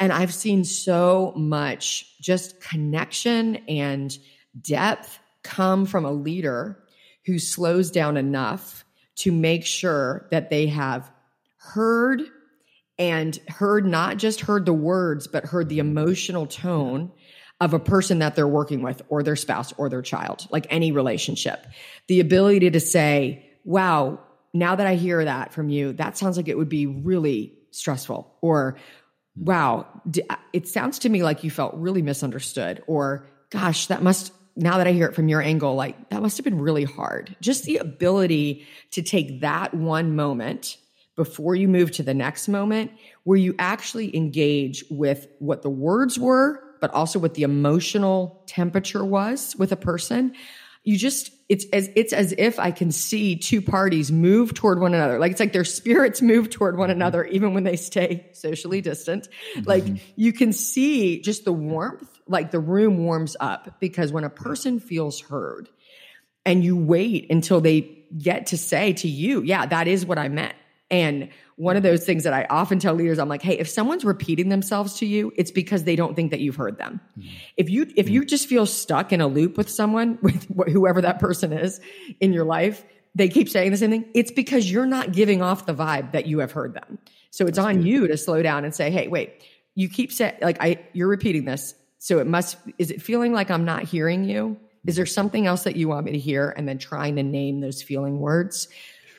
And 0.00 0.12
I've 0.12 0.34
seen 0.34 0.64
so 0.64 1.32
much 1.36 2.04
just 2.20 2.60
connection 2.60 3.56
and 3.68 4.16
depth 4.60 5.20
come 5.44 5.86
from 5.86 6.04
a 6.04 6.12
leader 6.12 6.82
who 7.26 7.38
slows 7.38 7.92
down 7.92 8.16
enough 8.16 8.84
to 9.18 9.32
make 9.32 9.64
sure 9.66 10.26
that 10.30 10.50
they 10.50 10.66
have 10.66 11.10
heard 11.56 12.22
and 12.98 13.38
heard 13.48 13.86
not 13.86 14.16
just 14.16 14.40
heard 14.40 14.66
the 14.66 14.72
words, 14.72 15.28
but 15.28 15.44
heard 15.44 15.68
the 15.68 15.78
emotional 15.78 16.46
tone 16.46 17.12
of 17.60 17.74
a 17.74 17.78
person 17.78 18.20
that 18.20 18.36
they're 18.36 18.46
working 18.46 18.82
with 18.82 19.02
or 19.08 19.22
their 19.22 19.36
spouse 19.36 19.72
or 19.76 19.88
their 19.88 20.02
child, 20.02 20.46
like 20.50 20.66
any 20.70 20.92
relationship. 20.92 21.66
The 22.06 22.20
ability 22.20 22.70
to 22.70 22.80
say, 22.80 23.44
wow, 23.64 24.20
now 24.54 24.76
that 24.76 24.86
I 24.86 24.94
hear 24.94 25.24
that 25.24 25.52
from 25.52 25.68
you, 25.68 25.92
that 25.94 26.16
sounds 26.16 26.36
like 26.36 26.48
it 26.48 26.56
would 26.56 26.68
be 26.68 26.86
really 26.86 27.54
stressful. 27.70 28.32
Or, 28.40 28.78
wow, 29.36 29.86
it 30.52 30.68
sounds 30.68 31.00
to 31.00 31.08
me 31.08 31.22
like 31.22 31.44
you 31.44 31.50
felt 31.50 31.74
really 31.74 32.02
misunderstood. 32.02 32.82
Or, 32.86 33.26
gosh, 33.50 33.86
that 33.88 34.02
must, 34.02 34.32
now 34.58 34.78
that 34.78 34.86
I 34.86 34.92
hear 34.92 35.06
it 35.06 35.14
from 35.14 35.28
your 35.28 35.40
angle, 35.40 35.74
like 35.74 36.10
that 36.10 36.20
must 36.20 36.36
have 36.36 36.44
been 36.44 36.60
really 36.60 36.84
hard. 36.84 37.36
Just 37.40 37.64
the 37.64 37.78
ability 37.78 38.66
to 38.90 39.02
take 39.02 39.40
that 39.40 39.72
one 39.72 40.16
moment 40.16 40.76
before 41.16 41.54
you 41.54 41.68
move 41.68 41.90
to 41.92 42.02
the 42.02 42.14
next 42.14 42.48
moment 42.48 42.90
where 43.24 43.38
you 43.38 43.54
actually 43.58 44.14
engage 44.16 44.84
with 44.90 45.26
what 45.38 45.62
the 45.62 45.70
words 45.70 46.18
were, 46.18 46.62
but 46.80 46.92
also 46.92 47.18
what 47.18 47.34
the 47.34 47.42
emotional 47.42 48.42
temperature 48.46 49.04
was 49.04 49.56
with 49.56 49.72
a 49.72 49.76
person 49.76 50.34
you 50.88 50.96
just 50.96 51.30
it's 51.50 51.66
as 51.72 51.90
it's 51.96 52.14
as 52.14 52.34
if 52.38 52.58
I 52.58 52.70
can 52.70 52.90
see 52.92 53.36
two 53.36 53.60
parties 53.60 54.10
move 54.10 54.54
toward 54.54 54.80
one 54.80 54.94
another. 54.94 55.18
Like 55.18 55.32
it's 55.32 55.40
like 55.40 55.52
their 55.52 55.64
spirits 55.64 56.22
move 56.22 56.48
toward 56.48 56.78
one 56.78 56.88
another 56.88 57.24
even 57.26 57.52
when 57.52 57.64
they 57.64 57.76
stay 57.76 58.30
socially 58.32 58.80
distant. 58.80 59.28
Mm-hmm. 59.54 59.68
Like 59.68 59.84
you 60.16 60.32
can 60.32 60.54
see 60.54 61.20
just 61.20 61.44
the 61.44 61.52
warmth, 61.52 62.08
like 62.28 62.50
the 62.50 62.60
room 62.60 63.04
warms 63.04 63.36
up 63.40 63.80
because 63.80 64.12
when 64.12 64.24
a 64.24 64.30
person 64.30 64.80
feels 64.80 65.20
heard 65.20 65.68
and 66.44 66.64
you 66.64 66.76
wait 66.76 67.26
until 67.30 67.60
they 67.60 68.04
get 68.16 68.46
to 68.46 68.58
say 68.58 68.92
to 68.94 69.08
you, 69.08 69.42
yeah, 69.42 69.66
that 69.66 69.88
is 69.88 70.06
what 70.06 70.18
I 70.18 70.28
meant. 70.28 70.54
And 70.90 71.28
one 71.56 71.76
of 71.76 71.82
those 71.82 72.04
things 72.04 72.24
that 72.24 72.32
I 72.32 72.46
often 72.48 72.78
tell 72.78 72.94
leaders, 72.94 73.18
I'm 73.18 73.28
like, 73.28 73.42
hey, 73.42 73.58
if 73.58 73.68
someone's 73.68 74.04
repeating 74.04 74.48
themselves 74.48 74.94
to 74.98 75.06
you, 75.06 75.32
it's 75.36 75.50
because 75.50 75.84
they 75.84 75.96
don't 75.96 76.14
think 76.14 76.30
that 76.30 76.40
you've 76.40 76.56
heard 76.56 76.78
them. 76.78 77.00
Mm-hmm. 77.18 77.28
If 77.56 77.68
you 77.68 77.82
if 77.82 78.06
mm-hmm. 78.06 78.14
you 78.14 78.24
just 78.24 78.48
feel 78.48 78.64
stuck 78.64 79.12
in 79.12 79.20
a 79.20 79.26
loop 79.26 79.56
with 79.56 79.68
someone, 79.68 80.18
with 80.22 80.44
whoever 80.70 81.02
that 81.02 81.18
person 81.18 81.52
is 81.52 81.80
in 82.20 82.32
your 82.32 82.44
life, 82.44 82.84
they 83.14 83.28
keep 83.28 83.48
saying 83.48 83.70
the 83.70 83.76
same 83.76 83.90
thing. 83.90 84.06
It's 84.14 84.30
because 84.30 84.70
you're 84.70 84.86
not 84.86 85.12
giving 85.12 85.42
off 85.42 85.66
the 85.66 85.74
vibe 85.74 86.12
that 86.12 86.26
you 86.26 86.38
have 86.38 86.52
heard 86.52 86.74
them. 86.74 86.98
So 87.30 87.46
it's 87.46 87.56
That's 87.56 87.66
on 87.66 87.76
good. 87.78 87.86
you 87.86 88.08
to 88.08 88.16
slow 88.16 88.42
down 88.42 88.64
and 88.64 88.74
say, 88.74 88.90
hey, 88.90 89.08
wait, 89.08 89.42
you 89.74 89.88
keep 89.88 90.12
saying 90.12 90.36
like 90.40 90.62
I 90.62 90.86
you're 90.92 91.08
repeating 91.08 91.44
this. 91.44 91.74
So 91.98 92.18
it 92.18 92.26
must 92.26 92.56
is 92.78 92.90
it 92.90 93.02
feeling 93.02 93.32
like 93.32 93.50
I'm 93.50 93.64
not 93.64 93.84
hearing 93.84 94.24
you? 94.24 94.58
Is 94.86 94.96
there 94.96 95.06
something 95.06 95.46
else 95.46 95.64
that 95.64 95.76
you 95.76 95.88
want 95.88 96.06
me 96.06 96.12
to 96.12 96.18
hear? 96.18 96.54
And 96.56 96.68
then 96.68 96.78
trying 96.78 97.16
to 97.16 97.22
name 97.22 97.60
those 97.60 97.82
feeling 97.82 98.20
words 98.20 98.68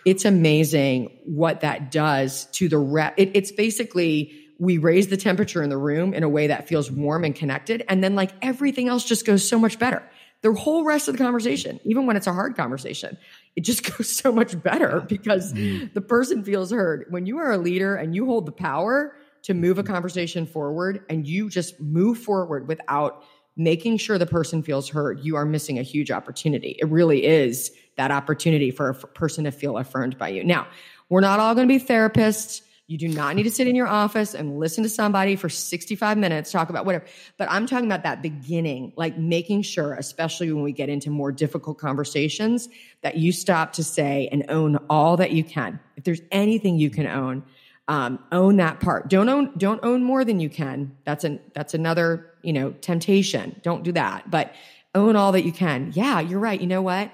it's 0.06 0.26
amazing 0.26 1.12
what 1.26 1.62
that 1.62 1.92
does 1.92 2.46
to 2.54 2.70
the 2.70 2.78
rep. 2.78 3.14
It, 3.18 3.32
it's 3.34 3.52
basically 3.52 4.34
we 4.58 4.78
raise 4.78 5.08
the 5.08 5.18
temperature 5.18 5.64
in 5.64 5.70
the 5.70 5.78
room 5.78 6.14
in 6.14 6.24
a 6.24 6.30
way 6.30 6.48
that 6.48 6.68
feels 6.68 6.92
warm 6.92 7.24
and 7.24 7.36
connected. 7.36 7.84
And 7.88 8.04
then 8.04 8.16
like 8.16 8.32
everything 8.42 8.88
else 8.88 9.06
just 9.06 9.26
goes 9.26 9.48
so 9.48 9.58
much 9.58 9.80
better. 9.80 10.04
The 10.42 10.54
whole 10.54 10.84
rest 10.84 11.08
of 11.08 11.18
the 11.18 11.24
conversation, 11.24 11.80
even 11.84 12.06
when 12.06 12.16
it's 12.16 12.28
a 12.28 12.34
hard 12.34 12.56
conversation, 12.56 13.18
it 13.56 13.62
just 13.62 13.84
goes 13.98 14.12
so 14.12 14.32
much 14.32 14.62
better 14.62 15.02
because 15.02 15.54
mm-hmm. 15.54 15.88
the 15.94 16.02
person 16.02 16.44
feels 16.44 16.72
heard. 16.72 17.06
When 17.10 17.26
you 17.26 17.38
are 17.38 17.52
a 17.52 17.58
leader 17.58 17.96
and 17.96 18.16
you 18.16 18.26
hold 18.26 18.46
the 18.46 18.52
power 18.52 19.16
to 19.44 19.54
move 19.54 19.78
a 19.78 19.84
mm-hmm. 19.84 19.94
conversation 19.94 20.46
forward 20.46 21.04
and 21.10 21.28
you 21.28 21.50
just 21.50 21.80
move 21.80 22.18
forward 22.18 22.68
without 22.68 23.24
making 23.60 23.98
sure 23.98 24.18
the 24.18 24.26
person 24.26 24.64
feels 24.64 24.88
heard, 24.88 25.20
you 25.20 25.36
are 25.36 25.46
missing 25.46 25.78
a 25.78 25.84
huge 25.84 26.12
opportunity. 26.12 26.78
It 26.80 26.86
really 26.86 27.26
is 27.26 27.72
that 27.98 28.10
opportunity 28.10 28.72
for 28.72 28.90
a 28.90 28.94
person 28.94 29.44
to 29.44 29.52
feel 29.52 29.78
affirmed 29.78 30.18
by 30.18 30.30
you. 30.30 30.44
Now, 30.44 30.66
we're 31.10 31.20
not 31.20 31.40
all 31.40 31.54
going 31.54 31.68
to 31.68 31.80
be 31.80 31.84
therapists. 31.84 32.62
You 32.88 32.98
do 32.98 33.10
not 33.10 33.36
need 33.36 33.44
to 33.44 33.52
sit 33.52 33.68
in 33.68 33.76
your 33.76 33.88
office 33.88 34.34
and 34.34 34.58
listen 34.58 34.82
to 34.84 34.90
somebody 34.90 35.36
for 35.36 35.50
65 35.50 36.18
minutes, 36.18 36.52
talk 36.52 36.70
about 36.70 36.86
whatever. 36.86 37.06
But 37.38 37.52
I'm 37.52 37.68
talking 37.68 37.86
about 37.86 38.04
that 38.04 38.22
beginning, 38.22 38.94
like 38.96 39.18
making 39.18 39.64
sure, 39.64 39.94
especially 39.94 40.52
when 40.52 40.64
we 40.64 40.72
get 40.72 40.90
into 40.90 41.10
more 41.10 41.32
difficult 41.32 41.78
conversations, 41.78 42.70
that 43.02 43.18
you 43.18 43.32
stop 43.32 43.74
to 43.74 43.84
say 43.84 44.30
and 44.32 44.46
own 44.50 44.78
all 44.90 45.18
that 45.18 45.32
you 45.32 45.44
can. 45.44 45.80
If 45.98 46.04
there's 46.06 46.22
anything 46.32 46.80
you 46.80 46.90
can 46.90 47.06
own, 47.06 47.44
um, 47.90 48.20
own 48.32 48.58
that 48.58 48.80
part. 48.80 49.10
Don't 49.10 49.28
own, 49.28 49.52
don't 49.58 49.84
own 49.84 50.04
more 50.04 50.24
than 50.24 50.40
you 50.40 50.48
can. 50.48 50.96
That's 51.06 51.24
an, 51.24 51.40
that's 51.54 51.74
another, 51.74 52.32
you 52.44 52.54
know, 52.54 52.72
temptation. 52.72 53.60
Don't 53.64 53.84
do 53.84 53.92
that, 53.94 54.30
but 54.30 54.54
own 54.94 55.16
all 55.16 55.32
that 55.32 55.44
you 55.44 55.52
can. 55.52 55.92
Yeah, 55.96 56.20
you're 56.20 56.40
right. 56.40 56.62
You 56.62 56.68
know 56.68 56.84
what? 56.84 57.12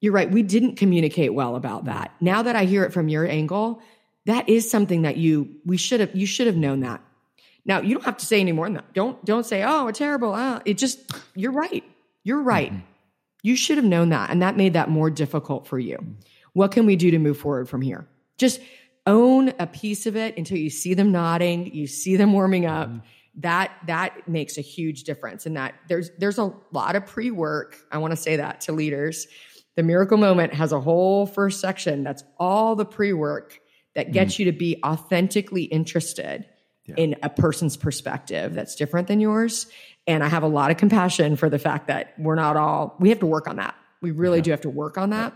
You're 0.00 0.12
right. 0.12 0.30
We 0.30 0.42
didn't 0.42 0.76
communicate 0.76 1.34
well 1.34 1.56
about 1.56 1.86
that. 1.86 2.12
Now 2.20 2.42
that 2.42 2.54
I 2.54 2.64
hear 2.64 2.84
it 2.84 2.92
from 2.92 3.08
your 3.08 3.26
angle, 3.26 3.82
that 4.26 4.48
is 4.48 4.70
something 4.70 5.02
that 5.02 5.16
you, 5.16 5.56
we 5.66 5.76
should 5.76 5.98
have, 5.98 6.14
you 6.14 6.26
should 6.26 6.46
have 6.46 6.56
known 6.56 6.80
that. 6.80 7.00
Now 7.64 7.80
you 7.80 7.94
don't 7.94 8.04
have 8.04 8.18
to 8.18 8.26
say 8.26 8.40
any 8.40 8.52
more 8.52 8.66
than 8.66 8.74
that. 8.74 8.94
Don't, 8.94 9.22
don't 9.24 9.44
say, 9.44 9.64
oh, 9.66 9.90
terrible. 9.90 10.32
Uh, 10.32 10.60
it 10.64 10.78
just, 10.78 11.00
you're 11.34 11.52
right. 11.52 11.82
You're 12.22 12.42
right. 12.42 12.70
Mm-hmm. 12.70 12.86
You 13.42 13.56
should 13.56 13.78
have 13.78 13.84
known 13.84 14.10
that. 14.10 14.30
And 14.30 14.42
that 14.42 14.56
made 14.56 14.74
that 14.74 14.88
more 14.88 15.10
difficult 15.10 15.66
for 15.66 15.78
you. 15.78 15.98
What 16.52 16.70
can 16.70 16.86
we 16.86 16.94
do 16.94 17.10
to 17.10 17.18
move 17.18 17.36
forward 17.36 17.68
from 17.68 17.82
here? 17.82 18.06
Just 18.38 18.60
own 19.06 19.52
a 19.58 19.66
piece 19.66 20.06
of 20.06 20.16
it 20.16 20.36
until 20.36 20.58
you 20.58 20.70
see 20.70 20.94
them 20.94 21.12
nodding, 21.12 21.74
you 21.74 21.86
see 21.86 22.16
them 22.16 22.32
warming 22.32 22.66
up. 22.66 22.88
Mm-hmm. 22.88 22.98
That 23.38 23.72
that 23.86 24.28
makes 24.28 24.58
a 24.58 24.60
huge 24.60 25.02
difference. 25.02 25.44
And 25.44 25.56
that 25.56 25.74
there's 25.88 26.10
there's 26.18 26.38
a 26.38 26.52
lot 26.70 26.94
of 26.94 27.04
pre-work. 27.06 27.76
I 27.90 27.98
want 27.98 28.12
to 28.12 28.16
say 28.16 28.36
that 28.36 28.60
to 28.62 28.72
leaders. 28.72 29.26
The 29.76 29.82
miracle 29.82 30.18
moment 30.18 30.54
has 30.54 30.70
a 30.70 30.80
whole 30.80 31.26
first 31.26 31.60
section 31.60 32.04
that's 32.04 32.22
all 32.38 32.76
the 32.76 32.84
pre-work 32.84 33.58
that 33.94 34.12
gets 34.12 34.34
mm-hmm. 34.34 34.42
you 34.42 34.52
to 34.52 34.56
be 34.56 34.80
authentically 34.84 35.64
interested 35.64 36.46
yeah. 36.86 36.94
in 36.96 37.16
a 37.22 37.28
person's 37.28 37.76
perspective 37.76 38.54
that's 38.54 38.74
different 38.74 39.08
than 39.08 39.20
yours. 39.20 39.66
And 40.06 40.22
I 40.22 40.28
have 40.28 40.42
a 40.42 40.48
lot 40.48 40.70
of 40.70 40.76
compassion 40.76 41.36
for 41.36 41.48
the 41.48 41.58
fact 41.58 41.88
that 41.88 42.14
we're 42.18 42.34
not 42.34 42.56
all, 42.56 42.96
we 43.00 43.08
have 43.08 43.20
to 43.20 43.26
work 43.26 43.48
on 43.48 43.56
that. 43.56 43.74
We 44.00 44.10
really 44.10 44.38
yeah. 44.38 44.44
do 44.44 44.50
have 44.50 44.60
to 44.62 44.70
work 44.70 44.98
on 44.98 45.10
that. 45.10 45.34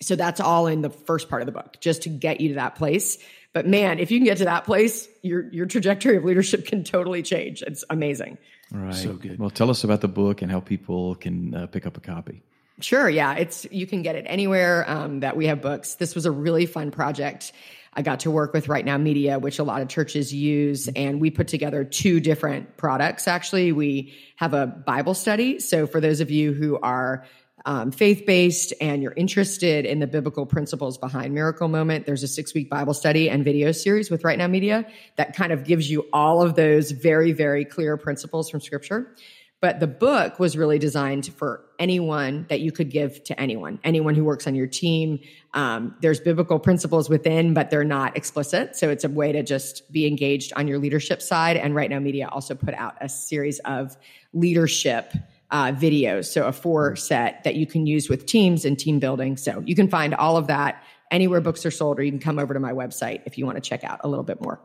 So 0.00 0.16
that's 0.16 0.40
all 0.40 0.66
in 0.66 0.82
the 0.82 0.90
first 0.90 1.28
part 1.28 1.42
of 1.42 1.46
the 1.46 1.52
book, 1.52 1.78
just 1.80 2.02
to 2.02 2.08
get 2.08 2.40
you 2.40 2.50
to 2.50 2.54
that 2.54 2.76
place. 2.76 3.18
But 3.52 3.66
man, 3.66 3.98
if 3.98 4.10
you 4.10 4.18
can 4.18 4.26
get 4.26 4.38
to 4.38 4.44
that 4.44 4.64
place, 4.64 5.08
your 5.22 5.50
your 5.52 5.66
trajectory 5.66 6.16
of 6.16 6.24
leadership 6.24 6.66
can 6.66 6.84
totally 6.84 7.22
change. 7.22 7.62
It's 7.62 7.84
amazing. 7.90 8.38
All 8.72 8.80
right. 8.80 8.94
So 8.94 9.14
good. 9.14 9.38
Well, 9.38 9.50
tell 9.50 9.70
us 9.70 9.84
about 9.84 10.00
the 10.00 10.08
book 10.08 10.42
and 10.42 10.52
how 10.52 10.60
people 10.60 11.14
can 11.14 11.54
uh, 11.54 11.66
pick 11.66 11.86
up 11.86 11.96
a 11.96 12.00
copy. 12.00 12.42
Sure. 12.80 13.08
Yeah. 13.08 13.34
It's 13.34 13.66
you 13.72 13.86
can 13.86 14.02
get 14.02 14.14
it 14.14 14.24
anywhere 14.28 14.88
um, 14.88 15.20
that 15.20 15.36
we 15.36 15.46
have 15.46 15.60
books. 15.60 15.94
This 15.94 16.14
was 16.14 16.26
a 16.26 16.30
really 16.30 16.66
fun 16.66 16.90
project. 16.90 17.52
I 17.94 18.02
got 18.02 18.20
to 18.20 18.30
work 18.30 18.52
with 18.52 18.68
Right 18.68 18.84
Now 18.84 18.98
Media, 18.98 19.40
which 19.40 19.58
a 19.58 19.64
lot 19.64 19.82
of 19.82 19.88
churches 19.88 20.32
use, 20.32 20.86
and 20.88 21.20
we 21.20 21.30
put 21.30 21.48
together 21.48 21.82
two 21.82 22.20
different 22.20 22.76
products. 22.76 23.26
Actually, 23.26 23.72
we 23.72 24.14
have 24.36 24.54
a 24.54 24.66
Bible 24.66 25.14
study. 25.14 25.58
So 25.58 25.88
for 25.88 26.00
those 26.00 26.20
of 26.20 26.30
you 26.30 26.52
who 26.52 26.78
are 26.78 27.24
um, 27.64 27.90
faith 27.90 28.24
based 28.26 28.72
and 28.80 29.02
you're 29.02 29.14
interested 29.16 29.84
in 29.84 29.98
the 29.98 30.06
biblical 30.06 30.46
principles 30.46 30.98
behind 30.98 31.34
Miracle 31.34 31.68
Moment, 31.68 32.06
there's 32.06 32.22
a 32.22 32.28
six 32.28 32.54
week 32.54 32.70
Bible 32.70 32.94
study 32.94 33.28
and 33.28 33.44
video 33.44 33.72
series 33.72 34.10
with 34.10 34.24
Right 34.24 34.38
Now 34.38 34.46
Media 34.46 34.86
that 35.16 35.34
kind 35.34 35.52
of 35.52 35.64
gives 35.64 35.90
you 35.90 36.06
all 36.12 36.42
of 36.42 36.54
those 36.54 36.90
very, 36.90 37.32
very 37.32 37.64
clear 37.64 37.96
principles 37.96 38.50
from 38.50 38.60
scripture. 38.60 39.14
But 39.60 39.80
the 39.80 39.88
book 39.88 40.38
was 40.38 40.56
really 40.56 40.78
designed 40.78 41.26
for 41.34 41.64
anyone 41.80 42.46
that 42.48 42.60
you 42.60 42.70
could 42.70 42.90
give 42.90 43.24
to 43.24 43.40
anyone, 43.40 43.80
anyone 43.82 44.14
who 44.14 44.22
works 44.22 44.46
on 44.46 44.54
your 44.54 44.68
team. 44.68 45.18
Um, 45.52 45.96
there's 46.00 46.20
biblical 46.20 46.60
principles 46.60 47.10
within, 47.10 47.54
but 47.54 47.68
they're 47.68 47.82
not 47.82 48.16
explicit. 48.16 48.76
So 48.76 48.88
it's 48.88 49.02
a 49.02 49.08
way 49.08 49.32
to 49.32 49.42
just 49.42 49.90
be 49.90 50.06
engaged 50.06 50.52
on 50.54 50.68
your 50.68 50.78
leadership 50.78 51.20
side. 51.20 51.56
And 51.56 51.74
Right 51.74 51.90
Now 51.90 51.98
Media 51.98 52.28
also 52.28 52.54
put 52.54 52.74
out 52.74 52.94
a 53.00 53.08
series 53.08 53.58
of 53.64 53.96
leadership 54.32 55.12
uh, 55.50 55.72
videos. 55.72 56.26
So 56.26 56.46
a 56.46 56.52
four 56.52 56.96
set 56.96 57.44
that 57.44 57.54
you 57.54 57.66
can 57.66 57.86
use 57.86 58.08
with 58.08 58.26
teams 58.26 58.64
and 58.64 58.78
team 58.78 58.98
building. 58.98 59.36
So 59.36 59.62
you 59.64 59.74
can 59.74 59.88
find 59.88 60.14
all 60.14 60.36
of 60.36 60.46
that 60.48 60.82
anywhere 61.10 61.40
books 61.40 61.64
are 61.64 61.70
sold, 61.70 61.98
or 61.98 62.02
you 62.02 62.10
can 62.10 62.20
come 62.20 62.38
over 62.38 62.52
to 62.54 62.60
my 62.60 62.72
website 62.72 63.22
if 63.24 63.38
you 63.38 63.46
want 63.46 63.56
to 63.56 63.62
check 63.62 63.84
out 63.84 64.00
a 64.04 64.08
little 64.08 64.24
bit 64.24 64.40
more. 64.42 64.60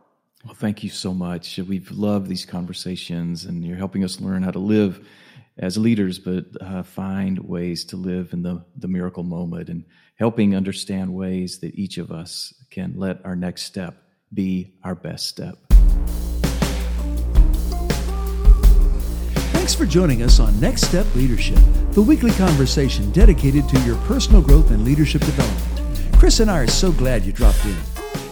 Well, 0.46 0.56
thank 0.56 0.84
you 0.84 0.90
so 0.90 1.14
much. 1.14 1.58
We've 1.58 1.90
loved 1.90 2.28
these 2.28 2.46
conversations, 2.46 3.46
and 3.46 3.64
you're 3.64 3.78
helping 3.78 4.04
us 4.04 4.20
learn 4.20 4.44
how 4.44 4.52
to 4.52 4.60
live 4.60 5.08
as 5.58 5.78
leaders, 5.78 6.20
but 6.20 6.46
uh, 6.60 6.84
find 6.84 7.40
ways 7.40 7.86
to 7.86 7.96
live 7.96 8.34
in 8.34 8.44
the, 8.44 8.66
the 8.76 8.88
miracle 8.88 9.24
moment 9.24 9.70
and 9.70 9.86
helping 10.18 10.56
understand 10.56 11.14
ways 11.14 11.60
that 11.60 11.76
each 11.76 11.98
of 11.98 12.12
us 12.12 12.54
can 12.72 12.94
let 12.98 13.24
our 13.26 13.36
next 13.36 13.64
step 13.64 13.96
be 14.34 14.74
our 14.84 14.96
best 14.96 15.28
step. 15.28 15.58
Thanks 19.64 19.76
for 19.76 19.86
joining 19.86 20.24
us 20.24 20.42
on 20.42 20.60
Next 20.60 20.82
Step 20.82 21.06
Leadership, 21.16 21.58
the 21.92 22.02
weekly 22.02 22.32
conversation 22.32 23.10
dedicated 23.12 23.70
to 23.70 23.80
your 23.84 23.96
personal 24.08 24.42
growth 24.42 24.72
and 24.72 24.84
leadership 24.84 25.22
development. 25.22 26.20
Chris 26.20 26.42
and 26.42 26.52
I 26.52 26.60
are 26.60 26.68
so 26.68 26.92
glad 26.92 27.24
you 27.24 27.32
dropped 27.32 27.64
in. 27.66 27.78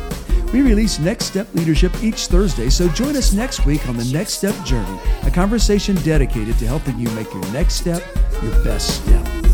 We 0.52 0.62
release 0.62 0.98
Next 0.98 1.26
Step 1.26 1.52
Leadership 1.54 1.92
each 2.02 2.26
Thursday, 2.26 2.68
so 2.68 2.88
join 2.88 3.16
us 3.16 3.32
next 3.32 3.64
week 3.64 3.88
on 3.88 3.96
the 3.96 4.04
Next 4.06 4.34
Step 4.34 4.54
Journey, 4.64 4.98
a 5.22 5.30
conversation 5.30 5.94
dedicated 5.96 6.58
to 6.58 6.66
helping 6.66 6.98
you 6.98 7.08
make 7.10 7.32
your 7.32 7.44
next 7.52 7.74
step 7.74 8.02
your 8.42 8.64
best 8.64 9.02
step. 9.02 9.49